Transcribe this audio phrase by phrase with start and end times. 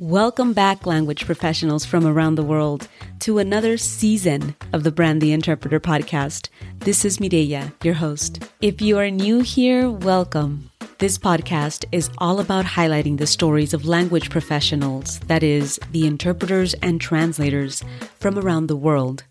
[0.00, 2.86] Welcome back, language professionals from around the world,
[3.18, 6.50] to another season of the Brand the Interpreter podcast.
[6.78, 8.48] This is Mireya, your host.
[8.60, 10.70] If you are new here, welcome.
[10.98, 16.74] This podcast is all about highlighting the stories of language professionals, that is, the interpreters
[16.74, 17.82] and translators
[18.20, 19.24] from around the world.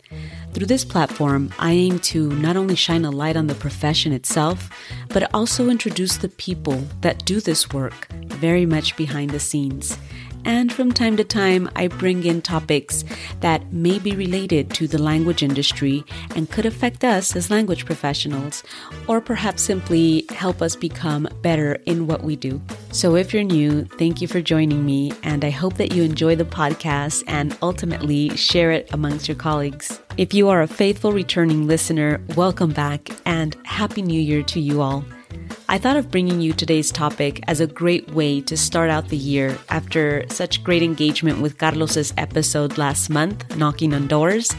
[0.52, 4.70] Through this platform, I aim to not only shine a light on the profession itself,
[5.10, 9.98] but also introduce the people that do this work very much behind the scenes
[10.46, 13.04] and from time to time, I bring in topics
[13.42, 16.04] that may be related to the language industry
[16.36, 18.64] and could affect us as language professionals,
[19.08, 22.62] or perhaps simply help us become better in what we do.
[22.92, 26.36] So, if you're new, thank you for joining me, and I hope that you enjoy
[26.36, 30.00] the podcast and ultimately share it amongst your colleagues.
[30.18, 34.82] If you are a faithful returning listener, welcome back and Happy New Year to you
[34.82, 35.06] all.
[35.70, 39.18] I thought of bringing you today's topic as a great way to start out the
[39.18, 44.56] year after such great engagement with Carlos's episode last month, Knocking on Doors.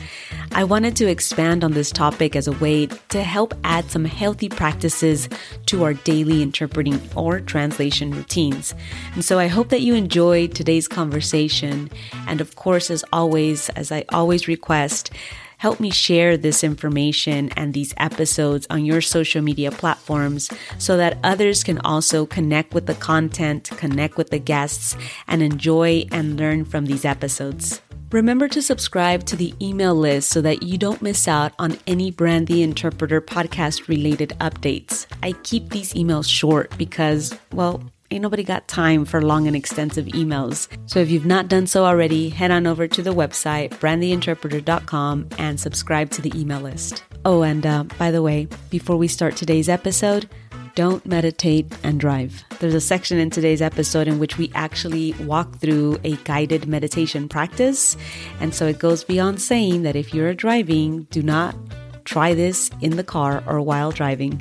[0.53, 4.49] I wanted to expand on this topic as a way to help add some healthy
[4.49, 5.29] practices
[5.67, 8.75] to our daily interpreting or translation routines.
[9.15, 11.91] And so I hope that you enjoyed today's conversation.
[12.27, 15.11] And of course, as always, as I always request,
[15.59, 21.19] help me share this information and these episodes on your social media platforms so that
[21.23, 26.65] others can also connect with the content, connect with the guests, and enjoy and learn
[26.65, 27.81] from these episodes.
[28.11, 32.11] Remember to subscribe to the email list so that you don't miss out on any
[32.11, 35.07] Brand the Interpreter podcast related updates.
[35.23, 40.07] I keep these emails short because, well, ain't nobody got time for long and extensive
[40.07, 40.69] emails.
[40.87, 45.61] So if you've not done so already, head on over to the website, brandtheinterpreter.com, and
[45.61, 47.03] subscribe to the email list.
[47.25, 50.29] Oh, and uh, by the way, before we start today's episode,
[50.75, 52.45] don't meditate and drive.
[52.61, 57.29] There's a section in today's episode in which we actually walk through a guided meditation
[57.29, 57.97] practice.
[58.39, 61.57] And so it goes beyond saying that if you're driving, do not
[62.05, 64.41] try this in the car or while driving.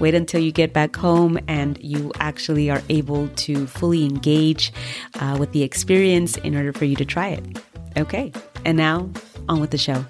[0.00, 4.72] Wait until you get back home and you actually are able to fully engage
[5.20, 7.44] uh, with the experience in order for you to try it.
[7.96, 8.32] Okay,
[8.64, 9.10] and now
[9.48, 10.04] on with the show.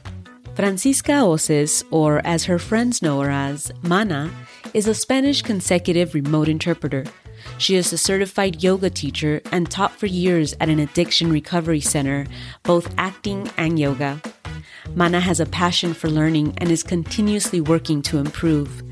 [0.54, 4.30] Francisca Oces, or as her friends know her as, Mana,
[4.74, 7.04] is a Spanish consecutive remote interpreter.
[7.58, 12.26] She is a certified yoga teacher and taught for years at an addiction recovery center,
[12.62, 14.20] both acting and yoga.
[14.94, 18.82] Mana has a passion for learning and is continuously working to improve.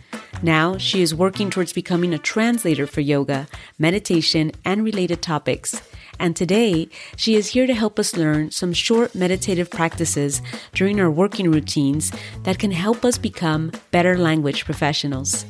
[0.43, 3.47] Now, she is working towards becoming a translator for yoga,
[3.79, 5.83] meditation, and related topics.
[6.19, 10.41] And today, she is here to help us learn some short meditative practices
[10.73, 12.11] during our working routines
[12.45, 15.45] that can help us become better language professionals.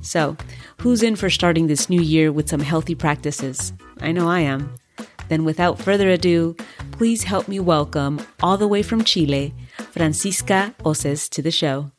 [0.00, 0.36] So,
[0.78, 3.72] who's in for starting this new year with some healthy practices?
[4.00, 4.74] I know I am.
[5.28, 6.56] Then, without further ado,
[6.92, 9.52] please help me welcome, all the way from Chile,
[9.90, 11.90] Francisca Oces to the show.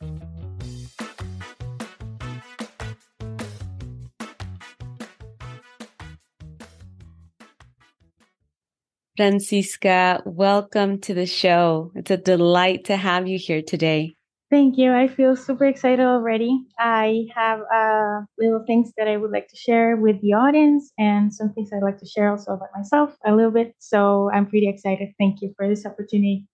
[9.18, 11.92] Francisca, welcome to the show.
[11.96, 14.14] It's a delight to have you here today.
[14.52, 14.94] Thank you.
[14.94, 16.56] I feel super excited already.
[16.78, 21.34] I have uh, little things that I would like to share with the audience and
[21.34, 23.74] some things I'd like to share also about myself a little bit.
[23.80, 25.10] So I'm pretty excited.
[25.18, 26.46] Thank you for this opportunity.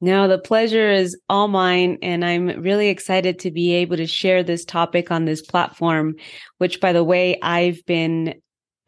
[0.00, 1.98] No, the pleasure is all mine.
[2.02, 6.16] And I'm really excited to be able to share this topic on this platform,
[6.58, 8.34] which, by the way, I've been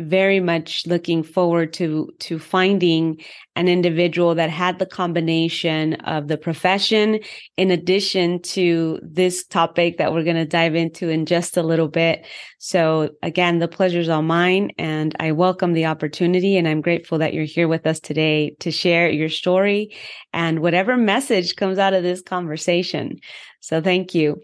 [0.00, 3.20] very much looking forward to to finding
[3.54, 7.20] an individual that had the combination of the profession
[7.56, 11.86] in addition to this topic that we're going to dive into in just a little
[11.86, 12.26] bit.
[12.58, 17.32] So again the pleasure's all mine and i welcome the opportunity and i'm grateful that
[17.32, 19.94] you're here with us today to share your story
[20.32, 23.18] and whatever message comes out of this conversation.
[23.60, 24.42] So thank you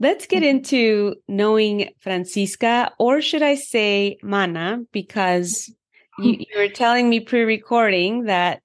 [0.00, 0.56] Let's get mm-hmm.
[0.56, 5.70] into knowing Francisca, or should I say Mana, because
[6.18, 8.62] you, you were telling me pre recording that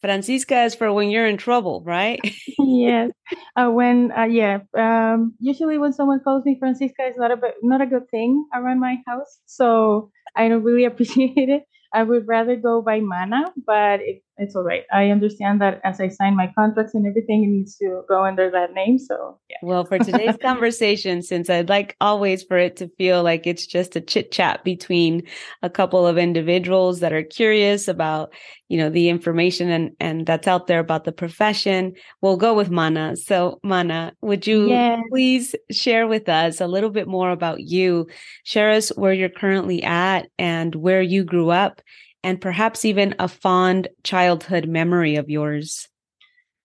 [0.00, 2.20] Francisca is for when you're in trouble, right?
[2.58, 3.10] yes.
[3.56, 7.80] Uh, when uh, yeah, um, usually when someone calls me Francisca, it's not a not
[7.80, 9.40] a good thing around my house.
[9.46, 11.64] So I don't really appreciate it.
[11.92, 14.84] I would rather go by Mana, but it, it's all right.
[14.92, 18.50] I understand that as I sign my contracts and everything, it needs to go under
[18.50, 18.98] that name.
[18.98, 19.58] So, yeah.
[19.62, 23.96] Well, for today's conversation, since I'd like always for it to feel like it's just
[23.96, 25.24] a chit chat between
[25.62, 28.32] a couple of individuals that are curious about,
[28.68, 31.92] you know, the information and, and that's out there about the profession,
[32.22, 33.16] we'll go with Mana.
[33.16, 35.00] So, Mana, would you yes.
[35.10, 38.06] please share with us a little bit more about you?
[38.44, 41.82] Share us where you're currently at and where you grew up
[42.22, 45.88] and perhaps even a fond childhood memory of yours.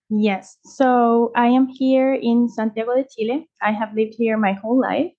[0.08, 0.56] Yes.
[0.64, 3.48] So I am here in Santiago de Chile.
[3.60, 5.10] I have lived here my whole life.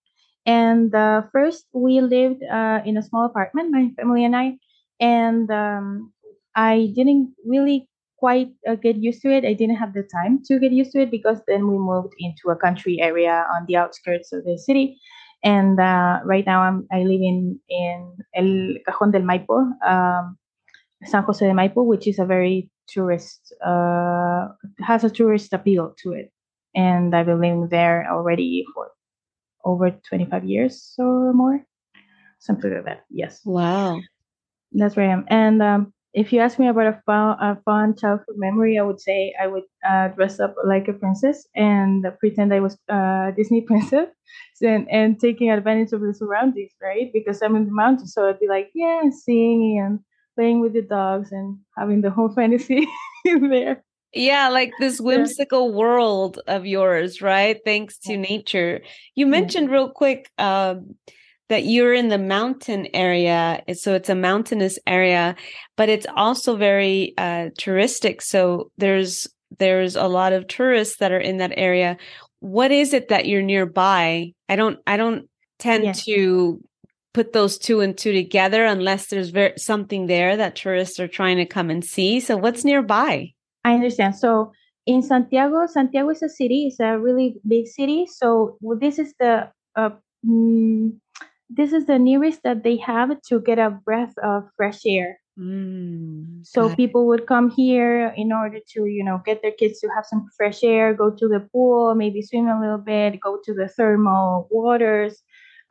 [0.46, 4.58] And uh, first, we lived uh, in a small apartment, my family and I.
[5.00, 6.14] And um,
[6.56, 9.44] I didn't really quite uh, get used to it.
[9.44, 12.50] I didn't have the time to get used to it because then we moved into
[12.50, 14.98] a country area on the outskirts of the city.
[15.44, 20.38] And uh, right now I'm, I live in, in El Cajón del Maipo, um,
[21.04, 24.48] San Jose de Maipo, which is a very tourist, uh,
[24.80, 26.32] has a tourist appeal to it.
[26.76, 28.92] And I've been living there already for
[29.64, 31.64] over 25 years or more,
[32.40, 33.06] something like that.
[33.10, 33.42] Yes.
[33.46, 34.02] Wow.
[34.72, 35.26] That's where I am.
[35.28, 39.00] And um, if you ask me about a fun, a fun childhood memory, I would
[39.00, 43.32] say I would uh, dress up like a princess and pretend I was a uh,
[43.32, 44.08] Disney princess
[44.62, 47.12] and, and taking advantage of the surroundings, right?
[47.14, 48.14] Because I'm in the mountains.
[48.14, 50.00] So I'd be like, yeah, singing and
[50.36, 52.88] playing with the dogs and having the whole fantasy
[53.26, 53.84] there.
[54.14, 55.76] Yeah, like this whimsical yeah.
[55.76, 57.60] world of yours, right?
[57.66, 58.22] Thanks to yeah.
[58.22, 58.82] nature.
[59.16, 59.74] You mentioned yeah.
[59.74, 60.96] real quick um,
[61.50, 63.64] that you're in the mountain area.
[63.74, 65.36] So it's a mountainous area,
[65.76, 68.22] but it's also very uh, touristic.
[68.22, 69.28] So there's
[69.60, 71.98] there's a lot of tourists that are in that area.
[72.40, 74.34] What is it that you're nearby?
[74.50, 75.30] I don't I don't
[75.60, 76.06] tend yes.
[76.06, 76.62] to
[77.14, 81.38] put those two and two together unless there's very, something there that tourists are trying
[81.38, 82.20] to come and see.
[82.20, 83.34] So what's nearby?
[83.64, 84.16] I understand.
[84.16, 84.52] So
[84.86, 86.68] in Santiago, Santiago is a city.
[86.68, 88.06] It's a really big city.
[88.06, 89.90] So this is the uh,
[90.24, 90.96] mm,
[91.50, 95.20] this is the nearest that they have to get a breath of fresh air.
[95.40, 97.08] Mm, so people it.
[97.08, 100.64] would come here in order to, you know, get their kids to have some fresh
[100.64, 105.22] air, go to the pool, maybe swim a little bit, go to the thermal waters,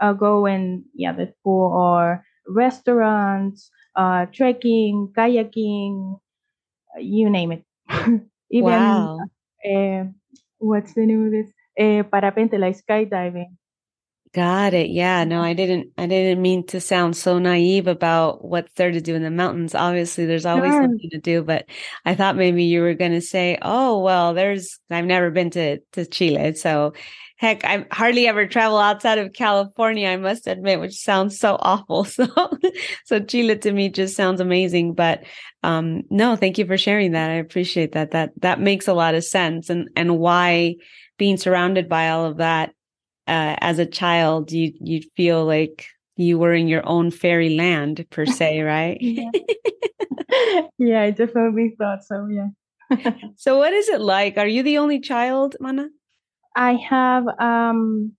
[0.00, 6.19] uh, go and yeah, the pool or restaurants, uh, trekking, kayaking,
[6.99, 7.64] you name it.
[8.50, 9.19] Even wow.
[9.64, 10.05] uh,
[10.58, 11.52] what's the name of this?
[11.78, 13.56] Uh, parapente, like skydiving.
[14.37, 14.91] Got it.
[14.91, 15.25] Yeah.
[15.25, 19.15] No, I didn't I didn't mean to sound so naive about what's there to do
[19.15, 19.75] in the mountains.
[19.75, 20.83] Obviously, there's always sure.
[20.83, 21.65] something to do, but
[22.05, 25.79] I thought maybe you were going to say, "Oh, well, there's I've never been to
[25.93, 26.93] to Chile." So,
[27.38, 32.05] heck, I hardly ever travel outside of California, I must admit, which sounds so awful.
[32.15, 32.27] So,
[33.06, 35.25] so Chile to me just sounds amazing, but
[35.62, 37.31] um no, thank you for sharing that.
[37.31, 38.11] I appreciate that.
[38.11, 40.75] That that makes a lot of sense and and why
[41.19, 42.75] being surrounded by all of that
[43.26, 48.06] uh, as a child, you you feel like you were in your own fairy land
[48.11, 48.99] per se, right?
[49.00, 49.31] yeah.
[50.78, 52.26] yeah, I definitely thought so.
[52.26, 53.11] Yeah.
[53.37, 54.38] so, what is it like?
[54.38, 55.88] Are you the only child, Mana?
[56.55, 58.12] I have um,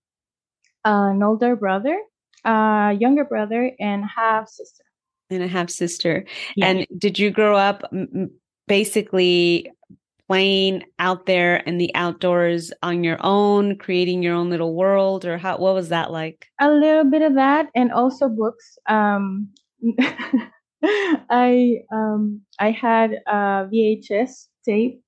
[0.85, 1.99] an older brother,
[2.43, 4.83] a younger brother, and half sister.
[5.29, 6.25] And a half sister.
[6.55, 6.67] Yeah.
[6.67, 7.83] And did you grow up
[8.67, 9.71] basically
[10.27, 15.37] playing out there in the outdoors on your own, creating your own little world, or
[15.37, 15.57] how?
[15.57, 16.47] What was that like?
[16.59, 18.77] A little bit of that, and also books.
[18.87, 19.49] Um,
[20.83, 25.01] I um, I had a VHS tape,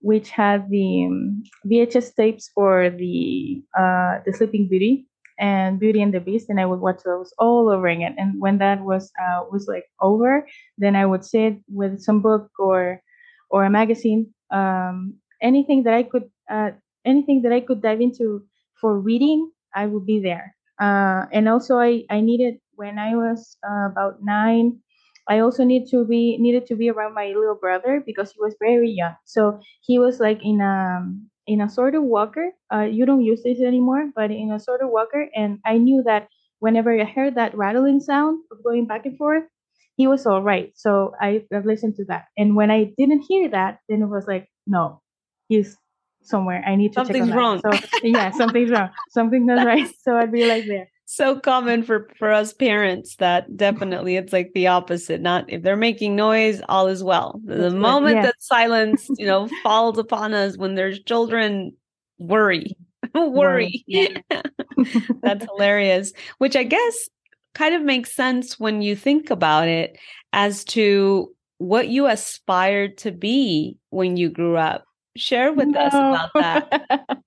[0.00, 5.06] which had the um, VHS tapes for the uh, the Sleeping Beauty
[5.38, 8.14] and Beauty and the Beast, and I would watch those all over again.
[8.16, 10.46] And when that was uh, was like over,
[10.78, 13.02] then I would sit with some book or
[13.50, 16.70] or a magazine um, anything that I could uh,
[17.04, 18.44] anything that I could dive into
[18.80, 20.54] for reading, I would be there.
[20.80, 24.80] Uh, and also, I I needed when I was uh, about nine.
[25.28, 28.56] I also need to be needed to be around my little brother because he was
[28.60, 29.14] very young.
[29.24, 31.06] So he was like in a
[31.46, 32.52] in a sort of walker.
[32.72, 35.28] Uh, you don't use this anymore, but in a sort of walker.
[35.34, 36.28] And I knew that
[36.60, 39.44] whenever I heard that rattling sound of going back and forth,
[40.02, 40.72] he was all right.
[40.74, 42.24] So I, I listened to that.
[42.36, 45.00] And when I didn't hear that, then it was like, no,
[45.46, 45.76] he's
[46.22, 46.60] somewhere.
[46.66, 47.60] I need to something's check wrong.
[47.60, 47.70] So
[48.02, 48.90] yeah, something's wrong.
[49.10, 49.88] Something's not right.
[50.02, 50.88] So I'd be like there.
[51.06, 55.76] so common for for us parents that definitely it's like the opposite not if they're
[55.76, 58.22] making noise all is well the moment yeah.
[58.22, 61.72] that silence you know falls upon us when there's children
[62.18, 62.76] worry
[63.14, 64.16] worry yeah.
[65.22, 67.08] that's hilarious which i guess
[67.54, 69.98] kind of makes sense when you think about it
[70.32, 74.84] as to what you aspired to be when you grew up
[75.16, 75.80] share with no.
[75.80, 77.22] us about that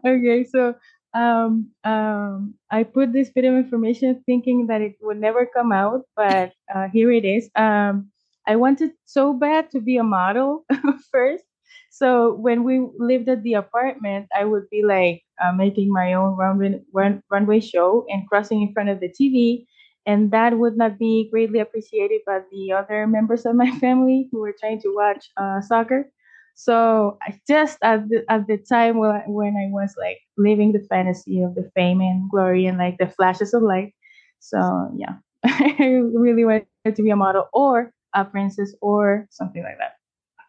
[0.06, 0.74] okay so
[1.16, 6.02] um, um, I put this bit of information thinking that it would never come out,
[6.14, 7.48] but uh, here it is.
[7.56, 8.10] Um,
[8.46, 10.66] I wanted so bad to be a model
[11.10, 11.44] first.
[11.90, 16.36] So when we lived at the apartment, I would be like uh, making my own
[16.36, 19.66] runway, run, runway show and crossing in front of the TV.
[20.06, 24.40] And that would not be greatly appreciated by the other members of my family who
[24.40, 26.10] were trying to watch uh, soccer.
[26.54, 30.72] So I just at the, at the time when I, when I was like living
[30.72, 33.94] the fantasy of the fame and glory and like the flashes of light.
[34.40, 39.76] So yeah, I really wanted to be a model or a princess or something like
[39.78, 39.96] that.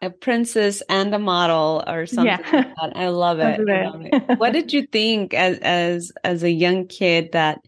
[0.02, 2.52] A princess and a model or something yeah.
[2.52, 2.96] like that.
[2.96, 3.60] I love it.
[3.60, 4.40] I love it.
[4.40, 7.60] what did you think as as as a young kid that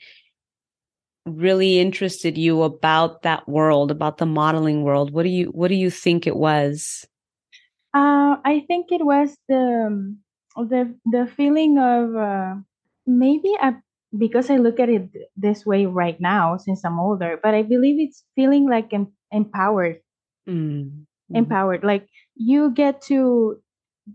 [1.25, 5.11] really interested you about that world, about the modeling world?
[5.11, 7.05] What do you what do you think it was?
[7.93, 10.19] Uh, I think it was the um,
[10.55, 12.55] the the feeling of uh,
[13.07, 13.73] maybe a,
[14.17, 17.99] because I look at it this way right now since I'm older, but I believe
[17.99, 20.01] it's feeling like em- empowered,
[21.29, 21.37] mm-hmm.
[21.37, 21.83] empowered.
[21.83, 23.57] Like you get to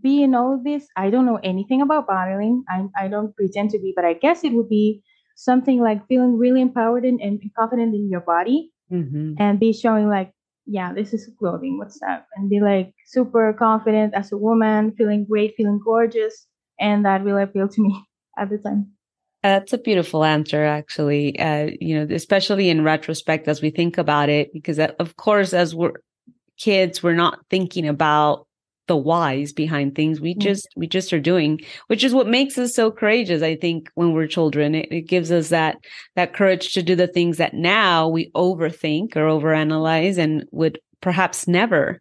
[0.01, 0.87] be in all this.
[0.95, 2.63] I don't know anything about modeling.
[2.69, 5.01] I I don't pretend to be, but I guess it would be
[5.35, 9.33] something like feeling really empowered and, and confident in your body, mm-hmm.
[9.37, 10.31] and be showing like
[10.65, 11.77] yeah, this is clothing.
[11.77, 12.25] What's that?
[12.35, 16.47] And be like super confident as a woman, feeling great, feeling gorgeous.
[16.79, 18.03] And that really appealed to me
[18.37, 18.91] at the time.
[19.43, 21.39] That's a beautiful answer, actually.
[21.39, 25.53] Uh, you know, especially in retrospect as we think about it, because uh, of course,
[25.53, 25.93] as we're
[26.57, 28.47] kids, we're not thinking about
[28.87, 30.41] the whys behind things we mm-hmm.
[30.41, 34.13] just we just are doing which is what makes us so courageous i think when
[34.13, 34.75] we're children.
[34.75, 35.77] It, it, gives us that
[36.15, 41.47] that courage to do the things that now we overthink or overanalyze and would perhaps
[41.47, 41.99] never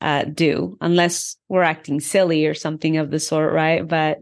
[0.00, 3.86] uh, do unless we're acting silly or something of the sort right?
[3.86, 4.18] But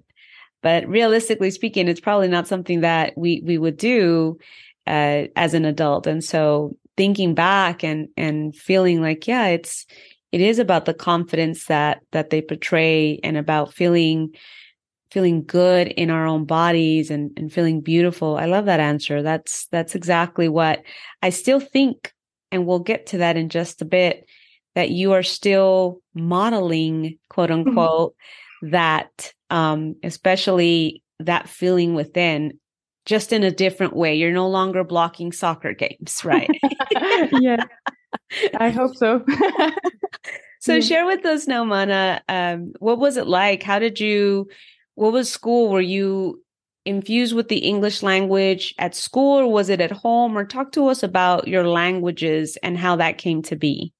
[0.62, 4.38] but realistically speaking it's probably not something that we we would do
[4.86, 6.06] uh, as an adult.
[6.06, 9.86] And so thinking back and and feeling like yeah it's
[10.32, 14.32] it is about the confidence that that they portray and about feeling
[15.10, 18.36] feeling good in our own bodies and, and feeling beautiful.
[18.36, 19.22] I love that answer.
[19.22, 20.82] That's that's exactly what
[21.22, 22.12] I still think,
[22.52, 24.24] and we'll get to that in just a bit,
[24.74, 27.68] that you are still modeling, quote mm-hmm.
[27.68, 28.14] unquote,
[28.62, 28.70] mm-hmm.
[28.70, 32.58] that um, especially that feeling within
[33.10, 34.14] just in a different way.
[34.14, 36.48] You're no longer blocking soccer games, right?
[37.40, 37.64] yeah.
[38.56, 39.24] I hope so.
[40.60, 40.80] so yeah.
[40.80, 42.22] share with us now, Mana.
[42.28, 43.64] Um, what was it like?
[43.64, 44.48] How did you?
[44.94, 45.70] What was school?
[45.70, 46.40] Were you
[46.84, 50.38] infused with the English language at school, or was it at home?
[50.38, 53.92] Or talk to us about your languages and how that came to be.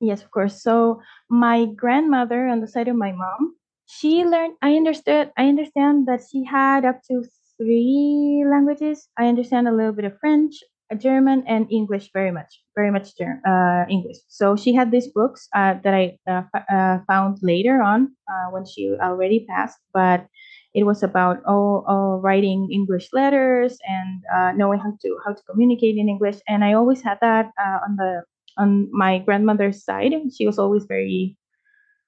[0.00, 0.62] Yes, of course.
[0.62, 3.56] So my grandmother on the side of my mom,
[3.86, 4.54] she learned.
[4.62, 5.32] I understood.
[5.36, 7.24] I understand that she had up to
[7.58, 9.08] three languages.
[9.18, 10.54] I understand a little bit of French,
[10.98, 13.10] German and English very much, very much
[13.46, 14.18] uh, English.
[14.28, 18.64] So she had these books uh, that I uh, uh, found later on uh, when
[18.64, 20.26] she already passed, but
[20.74, 25.96] it was about all writing English letters and uh, knowing how to how to communicate
[25.96, 26.38] in English.
[26.48, 28.22] And I always had that on the
[28.58, 30.12] on my grandmother's side.
[30.36, 31.36] She was always very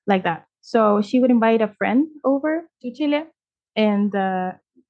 [0.06, 0.46] like that.
[0.60, 3.24] So she would invite a friend over to Chile,
[3.76, 4.14] and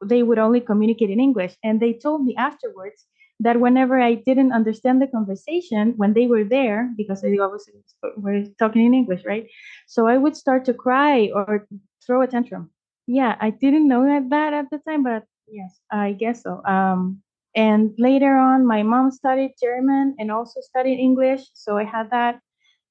[0.05, 1.57] they would only communicate in English.
[1.63, 3.07] And they told me afterwards
[3.41, 7.75] that whenever I didn't understand the conversation when they were there, because they obviously
[8.17, 9.47] were talking in English, right?
[9.87, 11.67] So I would start to cry or
[12.05, 12.71] throw a tantrum.
[13.07, 16.63] Yeah, I didn't know that, at the time, but yes, I guess so.
[16.65, 17.23] Um,
[17.55, 22.41] and later on, my mom studied German and also studied English, so I had that.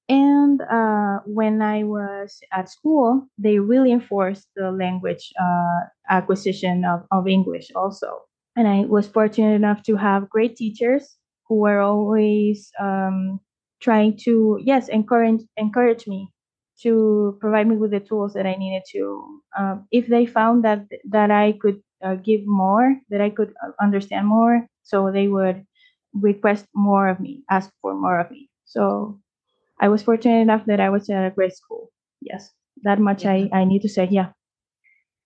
[0.07, 7.05] And uh, when I was at school, they really enforced the language uh, acquisition of,
[7.12, 8.21] of English also
[8.55, 13.39] and I was fortunate enough to have great teachers who were always um,
[13.81, 16.31] trying to yes encourage encourage me
[16.81, 19.41] to provide me with the tools that I needed to.
[19.57, 23.71] Um, if they found that that I could uh, give more, that I could uh,
[23.81, 25.65] understand more, so they would
[26.13, 28.50] request more of me, ask for more of me.
[28.65, 29.19] So
[29.79, 31.91] I was fortunate enough that I was at a great school.
[32.22, 32.51] Yes,
[32.84, 34.08] that much I I need to say.
[34.10, 34.32] Yeah.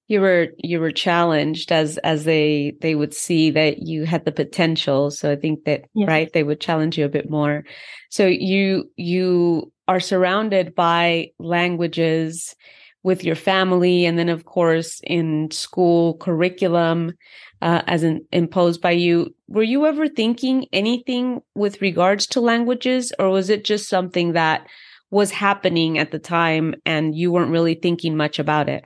[0.07, 4.31] you were you were challenged as as they they would see that you had the
[4.31, 6.07] potential so i think that yes.
[6.07, 7.63] right they would challenge you a bit more
[8.09, 12.55] so you you are surrounded by languages
[13.03, 17.13] with your family and then of course in school curriculum
[17.61, 23.11] uh, as an, imposed by you were you ever thinking anything with regards to languages
[23.19, 24.67] or was it just something that
[25.11, 28.85] was happening at the time and you weren't really thinking much about it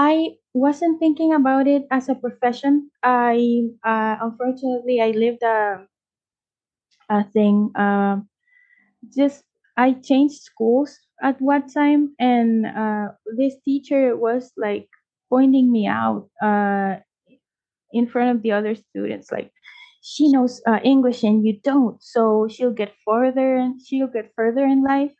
[0.00, 2.90] I wasn't thinking about it as a profession.
[3.02, 5.84] I uh, unfortunately I lived a
[7.10, 7.70] a thing.
[7.74, 8.20] Uh,
[9.14, 9.44] just
[9.76, 14.88] I changed schools at one time, and uh, this teacher was like
[15.28, 16.96] pointing me out uh,
[17.92, 19.52] in front of the other students, like
[20.02, 24.64] she knows uh, English and you don't, so she'll get further and she'll get further
[24.64, 25.14] in life,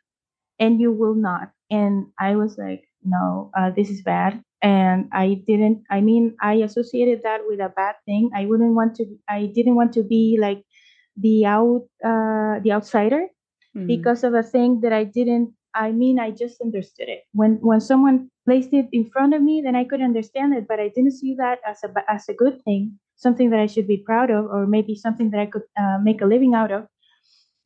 [0.59, 1.51] and you will not.
[1.69, 6.53] And I was like, no, uh, this is bad and i didn't i mean i
[6.53, 10.37] associated that with a bad thing i wouldn't want to i didn't want to be
[10.39, 10.63] like
[11.17, 13.27] the out uh the outsider
[13.75, 13.87] mm-hmm.
[13.87, 17.79] because of a thing that i didn't i mean i just understood it when when
[17.79, 21.11] someone placed it in front of me then i could understand it but i didn't
[21.19, 24.45] see that as a as a good thing something that i should be proud of
[24.45, 26.87] or maybe something that i could uh, make a living out of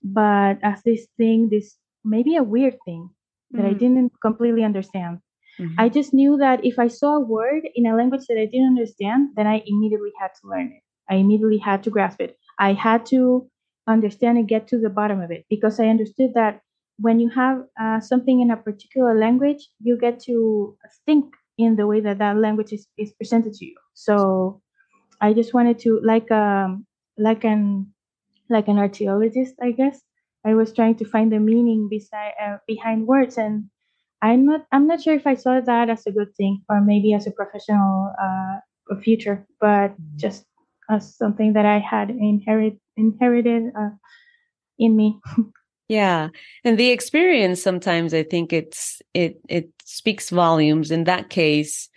[0.04, 3.10] but as this thing this maybe a weird thing
[3.52, 3.70] that mm-hmm.
[3.70, 5.20] i didn't completely understand
[5.60, 5.80] Mm-hmm.
[5.80, 8.68] I just knew that if I saw a word in a language that I didn't
[8.68, 10.82] understand, then I immediately had to learn it.
[11.10, 12.38] I immediately had to grasp it.
[12.60, 13.50] I had to
[13.88, 16.62] understand and get to the bottom of it because I understood that
[16.98, 21.26] when you have uh, something in a particular language, you get to think
[21.58, 23.76] in the way that that language is, is presented to you.
[23.94, 24.62] So
[25.22, 26.86] I just wanted to, like um,
[27.18, 27.94] like an
[28.50, 30.02] like an archaeologist, I guess.
[30.46, 33.66] I was trying to find the meaning beside uh, behind words, and
[34.22, 37.14] I'm not I'm not sure if I saw that as a good thing or maybe
[37.14, 40.18] as a professional uh, future, but mm-hmm.
[40.18, 40.46] just
[40.90, 43.92] as something that I had inherit inherited uh,
[44.78, 45.20] in me.
[45.88, 46.30] yeah,
[46.64, 50.92] and the experience sometimes I think it's it it speaks volumes.
[50.92, 51.90] In that case,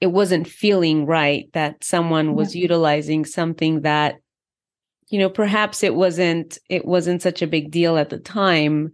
[0.00, 2.62] it wasn't feeling right that someone was yeah.
[2.62, 4.16] utilizing something that
[5.08, 8.92] you know perhaps it wasn't it wasn't such a big deal at the time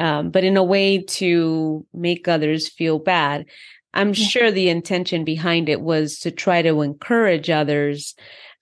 [0.00, 3.44] um, but in a way to make others feel bad.
[3.92, 4.26] I'm yeah.
[4.26, 8.14] sure the intention behind it was to try to encourage others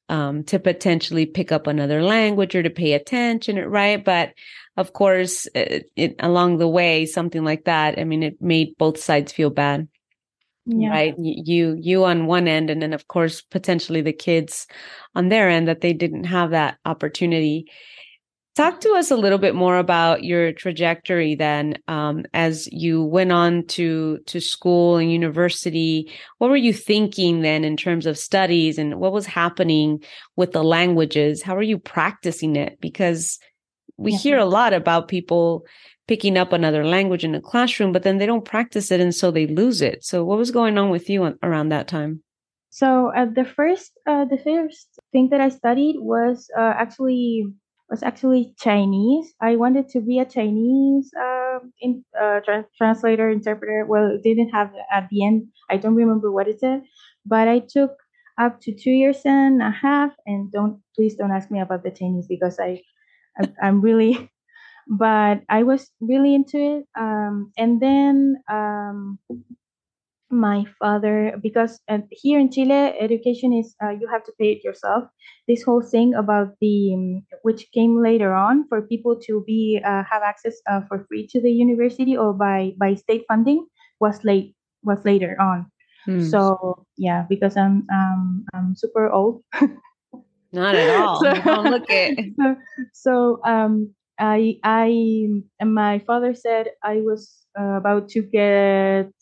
[0.09, 4.05] um, to potentially pick up another language or to pay attention, right?
[4.05, 4.33] But
[4.79, 8.99] of course, it, it, along the way, something like that, I mean, it made both
[8.99, 9.89] sides feel bad.
[10.71, 10.91] Yeah.
[10.91, 11.15] Right.
[11.19, 14.67] You, you on one end, and then of course, potentially the kids
[15.15, 17.65] on their end that they didn't have that opportunity.
[18.55, 23.33] Talk to us a little bit more about your trajectory then, um, as you went
[23.33, 26.13] on to to school and university.
[26.39, 30.05] What were you thinking then in terms of studies, and what was happening
[30.37, 31.43] with the languages?
[31.43, 32.79] How are you practicing it?
[32.81, 33.39] Because
[33.99, 34.19] we yeah.
[34.19, 35.67] hear a lot about people
[36.07, 39.31] picking up another language in a classroom, but then they don't practice it, and so
[39.31, 40.03] they lose it.
[40.05, 42.23] So, what was going on with you around that time?
[42.71, 47.53] So, uh, the first uh, the first thing that I studied was uh, actually
[47.91, 49.35] was actually Chinese.
[49.41, 53.87] I wanted to be a Chinese uh, in, uh, tra- translator, interpreter.
[53.87, 55.49] Well, it didn't have at the end.
[55.71, 56.83] I don't remember what it said,
[57.25, 57.93] but I took
[58.39, 60.13] up to two years and a half.
[60.27, 62.83] And don't please don't ask me about the Chinese because I
[63.63, 64.31] I'm really,
[64.89, 66.87] but I was really into it.
[66.99, 69.19] Um, and then um,
[70.31, 74.63] my father because uh, here in chile education is uh, you have to pay it
[74.63, 75.05] yourself
[75.47, 80.03] this whole thing about the um, which came later on for people to be uh,
[80.05, 83.67] have access uh, for free to the university or by by state funding
[84.01, 85.65] was late was later on
[86.05, 86.21] hmm.
[86.21, 89.43] so yeah because i'm um i'm super old
[90.53, 92.57] not at all so, don't look it so,
[92.93, 95.27] so um i i
[95.65, 99.13] my father said i was uh, about to get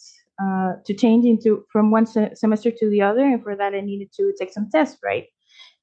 [0.42, 3.80] uh, to change into from one se- semester to the other, and for that I
[3.80, 5.24] needed to take some tests, right?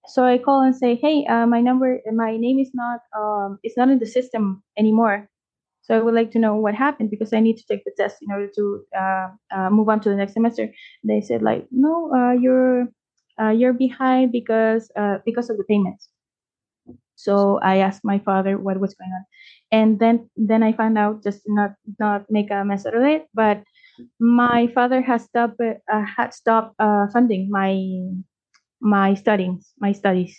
[0.08, 3.77] So I call and say, hey, uh, my number, my name is not, um, it's
[3.77, 5.29] not in the system anymore.
[5.82, 8.17] So I would like to know what happened because I need to take the test
[8.21, 10.71] in order to uh, uh, move on to the next semester.
[11.03, 12.88] They said like, no, uh, you're
[13.41, 16.10] uh, you're behind because uh, because of the payments.
[17.15, 19.26] So I asked my father what was going on,
[19.72, 23.28] and then then I found out just not not make a mess out of it,
[23.34, 23.63] but
[24.19, 27.78] my father has stopped uh, had stopped uh, funding my
[28.82, 30.36] my studies my studies.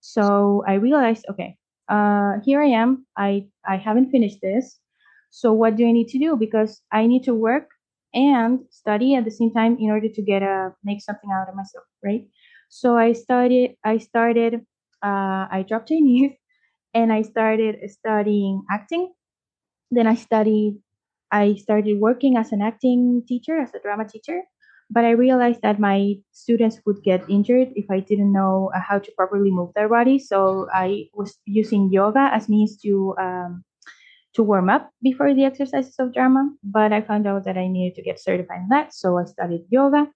[0.00, 1.56] So i realized okay
[1.88, 3.06] uh, here i am.
[3.16, 4.78] I i haven't finished this.
[5.30, 6.36] So what do i need to do?
[6.36, 7.68] Because i need to work
[8.14, 11.54] and study at the same time in order to get a make something out of
[11.54, 12.26] myself, right?
[12.68, 13.76] So I started.
[13.84, 14.66] I started.
[15.02, 16.32] Uh, I dropped Chinese,
[16.94, 19.12] and I started studying acting.
[19.90, 20.78] Then I studied.
[21.30, 24.42] I started working as an acting teacher, as a drama teacher,
[24.90, 28.98] but I realized that my students would get injured if I didn't know uh, how
[28.98, 30.18] to properly move their body.
[30.18, 33.64] So I was using yoga as means to um,
[34.34, 36.50] to warm up before the exercises of drama.
[36.62, 39.64] But I found out that I needed to get certified in that, so I studied
[39.70, 40.08] yoga.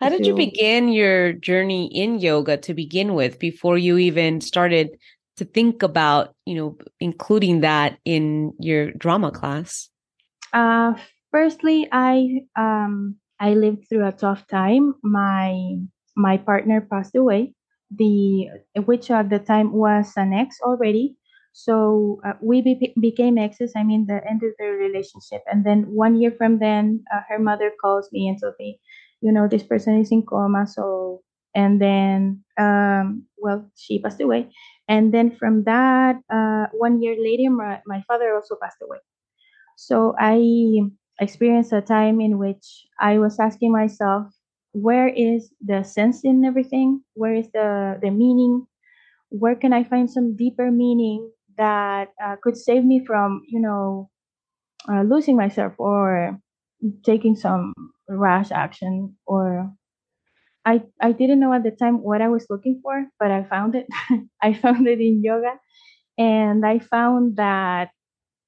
[0.00, 4.96] How did you begin your journey in yoga to begin with before you even started
[5.38, 9.90] to think about, you know, including that in your drama class?
[10.52, 10.94] Uh,
[11.32, 14.94] firstly, I um, I lived through a tough time.
[15.02, 15.78] My
[16.14, 17.54] my partner passed away,
[17.90, 21.17] the which at the time was an ex already.
[21.52, 23.72] So uh, we be- became exes.
[23.76, 25.42] I mean, the end of the relationship.
[25.50, 28.80] And then one year from then, uh, her mother calls me and tells me,
[29.20, 30.66] you know, this person is in coma.
[30.66, 31.22] So
[31.54, 34.50] and then um, well, she passed away.
[34.88, 38.98] And then from that, uh, one year later, my, my father also passed away.
[39.76, 40.80] So I
[41.20, 44.28] experienced a time in which I was asking myself,
[44.72, 47.02] where is the sense in everything?
[47.14, 48.66] Where is the, the meaning?
[49.30, 54.10] Where can I find some deeper meaning that uh, could save me from, you know,
[54.90, 56.38] uh, losing myself or
[57.04, 57.74] taking some
[58.08, 59.72] rash action or
[60.64, 63.74] I, I didn't know at the time what I was looking for, but I found
[63.74, 63.86] it.
[64.42, 65.54] I found it in yoga.
[66.18, 67.90] And I found that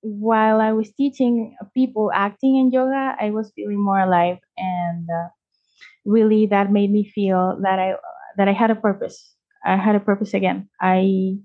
[0.03, 5.29] while I was teaching people acting in yoga, I was feeling more alive, and uh,
[6.05, 7.95] really that made me feel that I
[8.39, 9.35] that I had a purpose.
[9.65, 10.69] I had a purpose again.
[10.81, 11.37] I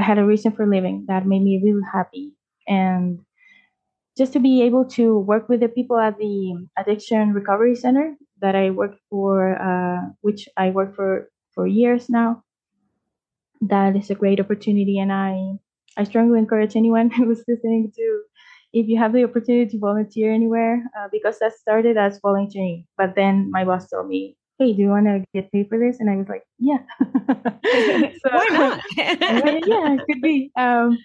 [0.00, 2.32] I had a reason for living that made me really happy,
[2.68, 3.20] and
[4.18, 8.54] just to be able to work with the people at the addiction recovery center that
[8.56, 12.44] I worked for, uh, which I worked for for years now.
[13.62, 15.58] That is a great opportunity, and I
[15.96, 18.22] I strongly encourage anyone who's listening to,
[18.74, 22.86] if you have the opportunity to volunteer anywhere, uh, because that started as volunteering.
[22.98, 26.00] But then my boss told me, hey, do you want to get paid for this?
[26.00, 26.78] And I was like, yeah.
[27.00, 28.80] so, Why not?
[28.96, 30.50] yeah, it could be.
[30.56, 30.98] Um,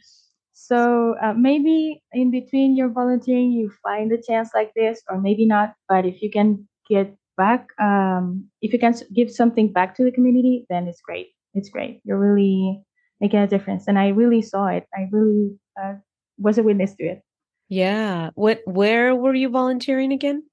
[0.53, 5.45] so uh, maybe in between your volunteering, you find a chance like this, or maybe
[5.45, 5.73] not.
[5.87, 10.11] But if you can get back, um, if you can give something back to the
[10.11, 11.27] community, then it's great.
[11.53, 12.01] It's great.
[12.03, 12.83] You're really
[13.21, 13.87] making a difference.
[13.87, 14.85] And I really saw it.
[14.93, 15.93] I really uh,
[16.37, 17.21] was a witness to it.
[17.69, 18.31] Yeah.
[18.35, 18.61] What?
[18.65, 20.43] Where were you volunteering again?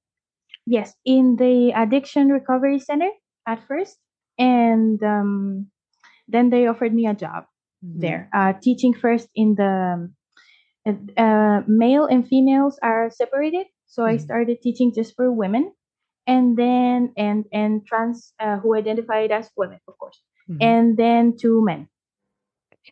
[0.65, 3.09] Yes, in the addiction recovery center
[3.47, 3.97] at first,
[4.37, 5.67] and um,
[6.27, 7.45] then they offered me a job
[7.83, 7.99] mm-hmm.
[7.99, 10.09] there, uh, teaching first in the
[11.17, 13.67] uh, male and females are separated.
[13.87, 14.13] So mm-hmm.
[14.13, 15.73] I started teaching just for women,
[16.25, 20.63] and then and and trans uh, who identified as women, of course, mm-hmm.
[20.63, 21.89] and then two men.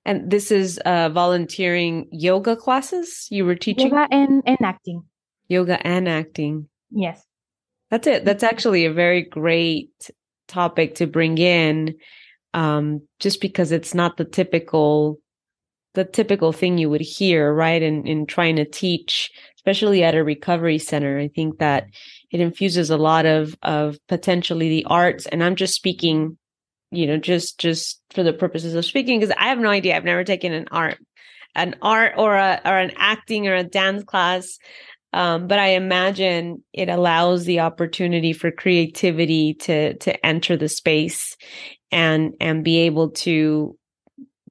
[0.06, 3.88] And this is uh, volunteering yoga classes you were teaching?
[3.90, 5.04] Yoga and, and acting.
[5.48, 6.70] Yoga and acting.
[6.92, 7.22] Yes.
[7.92, 8.26] That's it.
[8.26, 10.10] That's actually a very great
[10.48, 11.96] topic to bring in
[12.54, 15.20] um, just because it's not the typical
[15.94, 20.24] the typical thing you would hear right in in trying to teach especially at a
[20.24, 21.86] recovery center i think that
[22.32, 26.38] it infuses a lot of of potentially the arts and i'm just speaking
[26.92, 30.06] you know just just for the purposes of speaking because i have no idea i've
[30.06, 30.98] never taken an art
[31.56, 34.58] an art or a or an acting or a dance class
[35.14, 41.36] um, but i imagine it allows the opportunity for creativity to to enter the space
[41.92, 43.78] and and be able to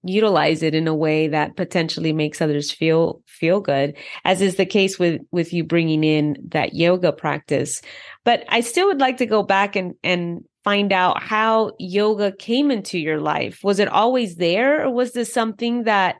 [0.03, 3.95] utilize it in a way that potentially makes others feel feel good
[4.25, 7.83] as is the case with with you bringing in that yoga practice
[8.25, 12.71] but i still would like to go back and and find out how yoga came
[12.71, 13.61] into your life.
[13.63, 16.17] Was it always there or was this something that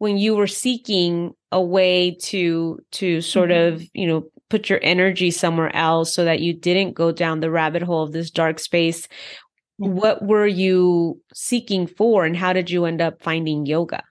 [0.00, 3.74] when you were seeking a way to to sort mm-hmm.
[3.74, 7.50] of, you know, put your energy somewhere else so that you didn't go down the
[7.50, 9.06] rabbit hole of this dark space,
[9.76, 14.02] what were you seeking for and how did you end up finding yoga?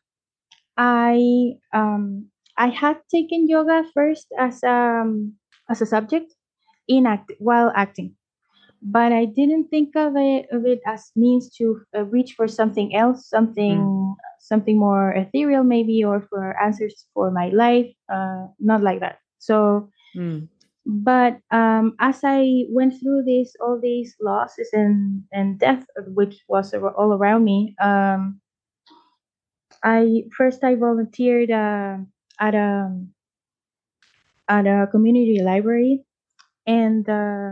[0.78, 5.34] I um I had taken yoga first as um
[5.72, 6.32] as a subject
[6.88, 8.14] in act while acting
[8.82, 12.96] but I didn't think of it of it as means to uh, reach for something
[12.96, 14.16] else, something mm.
[14.40, 17.92] something more ethereal maybe, or for answers for my life.
[18.12, 19.20] Uh, not like that.
[19.40, 20.48] So, mm.
[20.86, 26.74] but um, as I went through this, all these losses and and death, which was
[26.74, 28.40] all around me, um,
[29.84, 31.98] I first I volunteered uh,
[32.40, 32.96] at a
[34.48, 36.04] at a community library
[36.66, 37.52] and uh,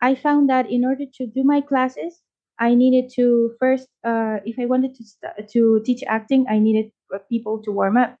[0.00, 2.20] I found that in order to do my classes,
[2.58, 6.92] I needed to first, uh, if I wanted to st- to teach acting, I needed
[7.28, 8.16] people to warm up.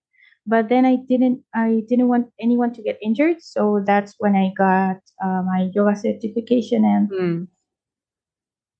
[0.46, 4.52] But then I didn't, I didn't want anyone to get injured, so that's when I
[4.56, 7.48] got uh, my yoga certification, and mm.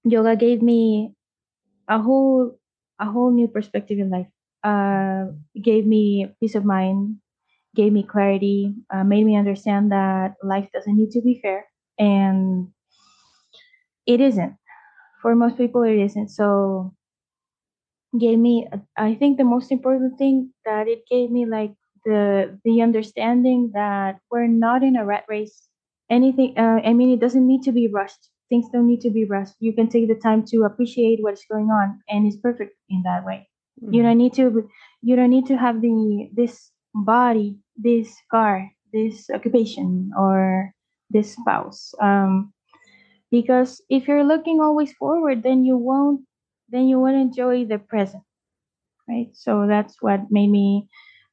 [0.05, 1.15] yoga gave me
[1.89, 2.59] a whole,
[3.01, 4.29] a whole new perspective in life.
[4.65, 5.27] Uh,
[5.63, 7.17] gave me peace of mind,
[7.75, 11.67] gave me clarity, uh, made me understand that life doesn't need to be fair,
[11.99, 12.69] and
[14.07, 14.57] it isn't.
[15.23, 16.29] For most people it isn't.
[16.29, 16.95] So
[18.19, 21.73] gave me i think the most important thing that it gave me like
[22.05, 25.69] the the understanding that we're not in a rat race.
[26.11, 28.31] Anything uh, i mean it doesn't need to be rushed.
[28.49, 29.55] Things don't need to be rushed.
[29.61, 33.25] You can take the time to appreciate what's going on and it's perfect in that
[33.25, 33.49] way.
[33.83, 33.95] Mm-hmm.
[33.95, 34.69] you don't need to
[35.03, 40.73] you don't need to have the this body this car this occupation or
[41.11, 41.95] this spouse.
[42.03, 42.53] Um
[43.31, 46.23] because if you're looking always forward then you won't
[46.69, 48.23] then you won't enjoy the present
[49.09, 49.29] right?
[49.35, 50.89] So that's what made me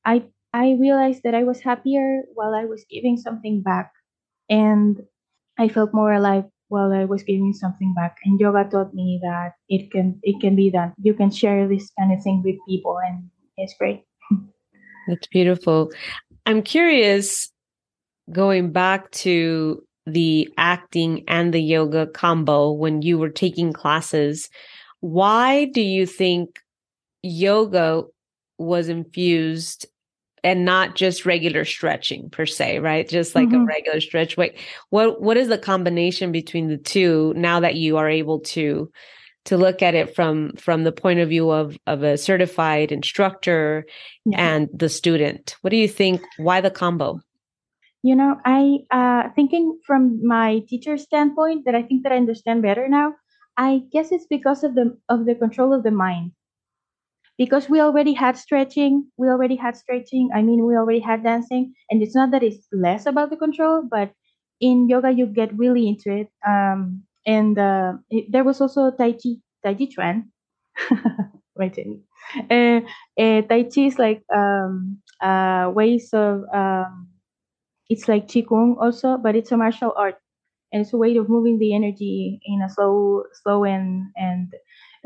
[0.06, 3.92] i i realized that i was happier while i was giving something back.
[4.50, 5.02] And
[5.60, 8.18] i felt more alive while i was giving something back.
[8.26, 10.94] And yoga taught me that it can it can be done.
[11.02, 14.04] You can share this kind of thing with people and it's great.
[15.08, 15.92] That's beautiful.
[16.46, 17.52] I'm curious
[18.32, 24.50] going back to the acting and the yoga combo when you were taking classes.
[25.02, 26.60] Why do you think
[27.22, 28.04] yoga
[28.58, 29.86] was infused
[30.44, 33.08] and not just regular stretching per se, right?
[33.08, 33.64] Just like mm-hmm.
[33.64, 34.38] a regular stretch.
[34.38, 34.58] Wait,
[34.92, 38.90] what what is the combination between the two now that you are able to
[39.46, 43.86] to look at it from from the point of view of of a certified instructor
[44.26, 44.38] yeah.
[44.40, 45.58] and the student?
[45.62, 46.22] What do you think?
[46.38, 47.20] Why the combo?
[48.10, 48.62] You know i
[49.00, 50.04] uh, thinking from
[50.36, 53.08] my teacher standpoint that i think that i understand better now
[53.58, 56.32] i guess it's because of the of the control of the mind.
[57.38, 61.74] Because we already had stretching we already had stretching i mean we already had dancing
[61.90, 64.12] and it's not that it's less about the control but
[64.60, 69.12] in yoga you get really into it um, and uh, it, there was also tai
[69.14, 70.32] chi tai chi chuan.
[71.58, 71.78] Wait
[72.52, 72.82] uh,
[73.20, 77.08] uh, tai chi is like um, uh, ways of um,
[77.90, 80.16] it's like qigong also, but it's a martial art,
[80.72, 84.54] and it's a way of moving the energy in a slow, slow and and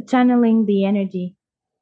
[0.09, 1.35] channeling the energy,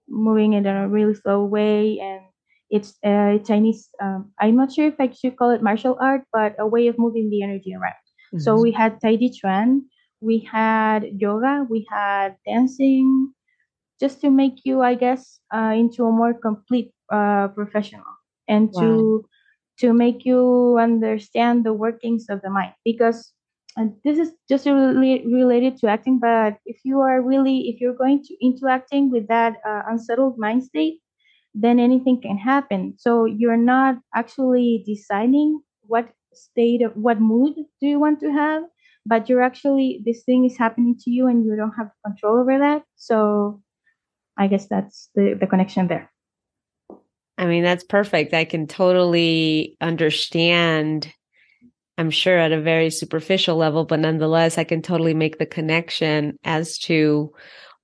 [0.08, 2.22] moving it in a really slow way, and
[2.70, 3.90] it's uh, Chinese.
[4.02, 7.00] Um, I'm not sure if I should call it martial art, but a way of
[7.00, 7.94] moving the energy around.
[8.34, 8.40] Mm-hmm.
[8.40, 9.86] So we had Tai Chi Chuan,
[10.22, 13.34] we had yoga, we had dancing,
[14.00, 18.06] just to make you, I guess, uh, into a more complete uh, professional
[18.48, 18.82] and wow.
[18.82, 19.26] to
[19.80, 22.74] to make you understand the workings of the mind.
[22.84, 23.34] Because
[23.78, 27.94] and this is just really related to acting but if you are really if you're
[27.94, 31.00] going to into acting with that uh, unsettled mind state
[31.56, 32.94] then anything can happen.
[32.98, 38.63] So you're not actually deciding what state of what mood do you want to have
[39.06, 42.58] but you're actually this thing is happening to you and you don't have control over
[42.60, 42.84] that.
[42.96, 43.62] So
[44.38, 46.12] i guess that's the, the connection there
[47.39, 48.34] I mean, that's perfect.
[48.34, 51.12] I can totally understand,
[51.97, 56.38] I'm sure at a very superficial level, but nonetheless, I can totally make the connection
[56.43, 57.32] as to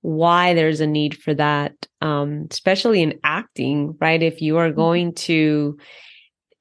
[0.02, 4.22] why there's a need for that, um, especially in acting, right?
[4.22, 4.76] If you are mm-hmm.
[4.76, 5.78] going to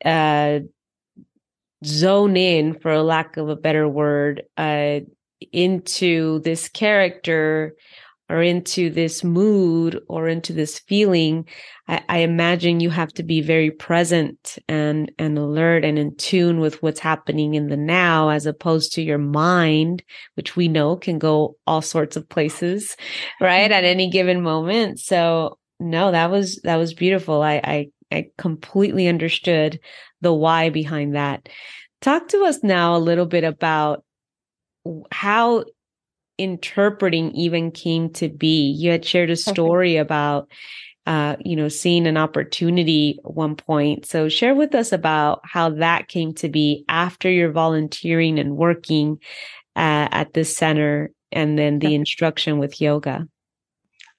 [0.05, 0.59] uh,
[1.83, 5.01] zone in, for a lack of a better word, uh,
[5.51, 7.75] into this character
[8.29, 11.47] or into this mood or into this feeling,
[11.87, 16.59] I, I, imagine you have to be very present and, and alert and in tune
[16.59, 21.19] with what's happening in the now, as opposed to your mind, which we know can
[21.19, 22.97] go all sorts of places,
[23.41, 23.71] right?
[23.71, 24.99] At any given moment.
[24.99, 27.43] So no, that was, that was beautiful.
[27.43, 29.79] I, I, I completely understood
[30.21, 31.47] the why behind that.
[32.01, 34.03] Talk to us now a little bit about
[35.11, 35.65] how
[36.37, 38.71] interpreting even came to be.
[38.71, 40.49] You had shared a story about
[41.05, 44.05] uh, you know, seeing an opportunity at one point.
[44.07, 49.19] So share with us about how that came to be after your volunteering and working
[49.75, 53.27] uh, at this center and then the instruction with yoga.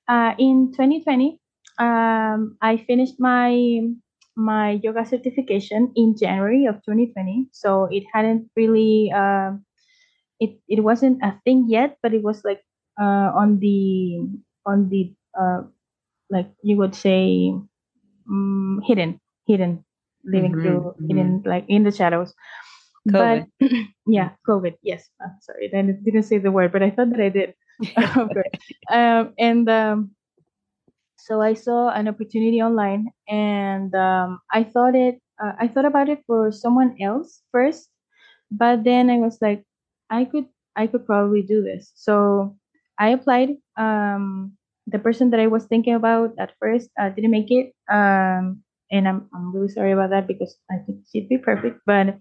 [0.07, 1.40] Uh, in 2020,
[1.79, 3.81] um, I finished my
[4.38, 7.48] my yoga certification in January of 2020.
[7.52, 9.52] So it hadn't really uh,
[10.40, 12.62] it it wasn't a thing yet, but it was like
[13.01, 14.20] uh, on the
[14.64, 15.62] on the uh,
[16.31, 17.55] like you would say
[18.29, 19.85] um, hidden, hidden,
[20.25, 21.09] living mm-hmm, through mm-hmm.
[21.09, 22.35] hidden like in the shadows.
[23.09, 23.46] COVID.
[23.61, 23.70] But
[24.07, 24.75] yeah, COVID.
[24.83, 25.09] Yes.
[25.20, 27.55] I'm sorry, I didn't say the word, but I thought that I did.
[28.16, 28.51] okay.
[28.90, 30.11] Um, and um,
[31.16, 35.20] so I saw an opportunity online, and um, I thought it.
[35.42, 37.90] Uh, I thought about it for someone else first,
[38.51, 39.64] but then I was like,
[40.11, 41.92] I could, I could probably do this.
[41.95, 42.57] So
[42.99, 43.57] I applied.
[43.77, 47.75] Um, the person that I was thinking about at first uh, didn't make it.
[47.90, 52.19] Um, and I'm I'm really sorry about that because I think she'd be perfect, but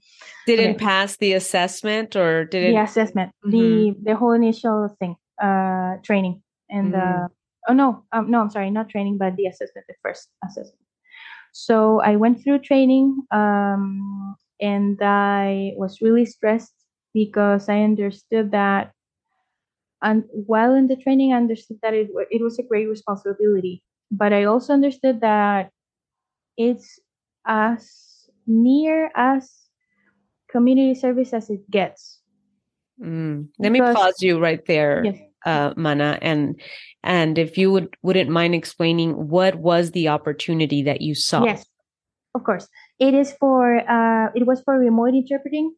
[0.47, 0.85] didn't okay.
[0.85, 3.51] pass the assessment or did it the assessment mm-hmm.
[3.51, 7.25] the the whole initial thing uh training and mm.
[7.25, 7.27] uh
[7.67, 10.79] oh no um no I'm sorry not training but the assessment the first assessment.
[11.51, 16.74] So I went through training um and I was really stressed
[17.15, 18.91] because I understood that
[20.03, 24.33] and while in the training I understood that it it was a great responsibility but
[24.33, 25.71] I also understood that
[26.57, 26.99] it's
[27.47, 27.89] as
[28.45, 29.49] near as
[30.49, 32.21] community service as it gets.
[33.01, 33.49] Mm.
[33.59, 35.17] Let because, me pause you right there, yes.
[35.45, 36.59] uh, Mana, and
[37.03, 41.43] and if you would wouldn't mind explaining what was the opportunity that you saw?
[41.43, 41.65] Yes,
[42.33, 42.69] of course.
[42.99, 45.75] It is for uh, it was for remote interpreting,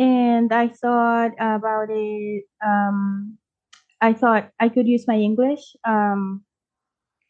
[0.00, 2.44] and I thought about it.
[2.66, 3.36] Um,
[4.00, 6.42] I thought I could use my English, um,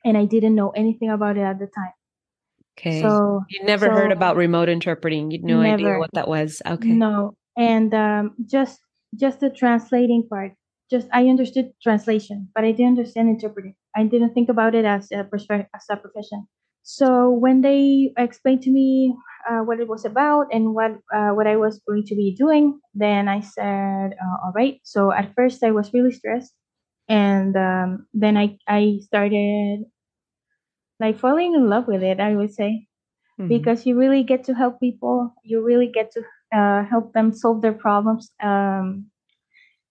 [0.05, 1.93] and I didn't know anything about it at the time.
[2.79, 3.03] Okay.
[3.03, 5.33] So you never so heard about remote interpreting.
[5.33, 6.63] You had no never, idea what that was.
[6.65, 6.89] Okay.
[6.89, 7.35] No.
[7.59, 8.79] And um, just
[9.17, 10.53] just the translating part.
[10.91, 13.75] Just I understood translation, but I didn't understand interpreting.
[13.97, 15.29] I didn't think about it as a
[15.75, 16.47] as a profession.
[16.83, 19.15] So when they explained to me
[19.49, 22.81] uh, what it was about and what uh, what I was going to be doing,
[22.95, 26.53] then I said, uh, "All right." So at first I was really stressed,
[27.09, 29.85] and um, then I I started
[31.01, 32.87] like falling in love with it, I would say,
[33.41, 33.49] mm-hmm.
[33.49, 35.35] because you really get to help people.
[35.43, 36.23] You really get to
[36.57, 39.07] uh, help them solve their problems, um,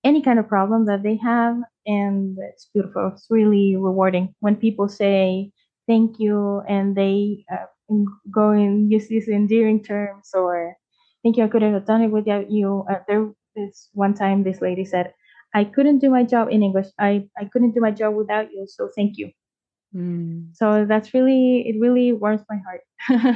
[0.04, 1.58] any kind of problem that they have.
[1.86, 3.12] And it's beautiful.
[3.14, 5.52] It's really rewarding when people say
[5.90, 7.66] thank you and they uh,
[8.32, 10.78] go and use these endearing terms or
[11.24, 12.86] thank you, I couldn't have done it without you.
[12.90, 15.14] Uh, there is one time this lady said,
[15.56, 16.86] I couldn't do my job in English.
[17.00, 18.68] I, I couldn't do my job without you.
[18.70, 19.32] So thank you.
[19.96, 20.56] Mm.
[20.56, 22.82] So that's really it really warms my heart.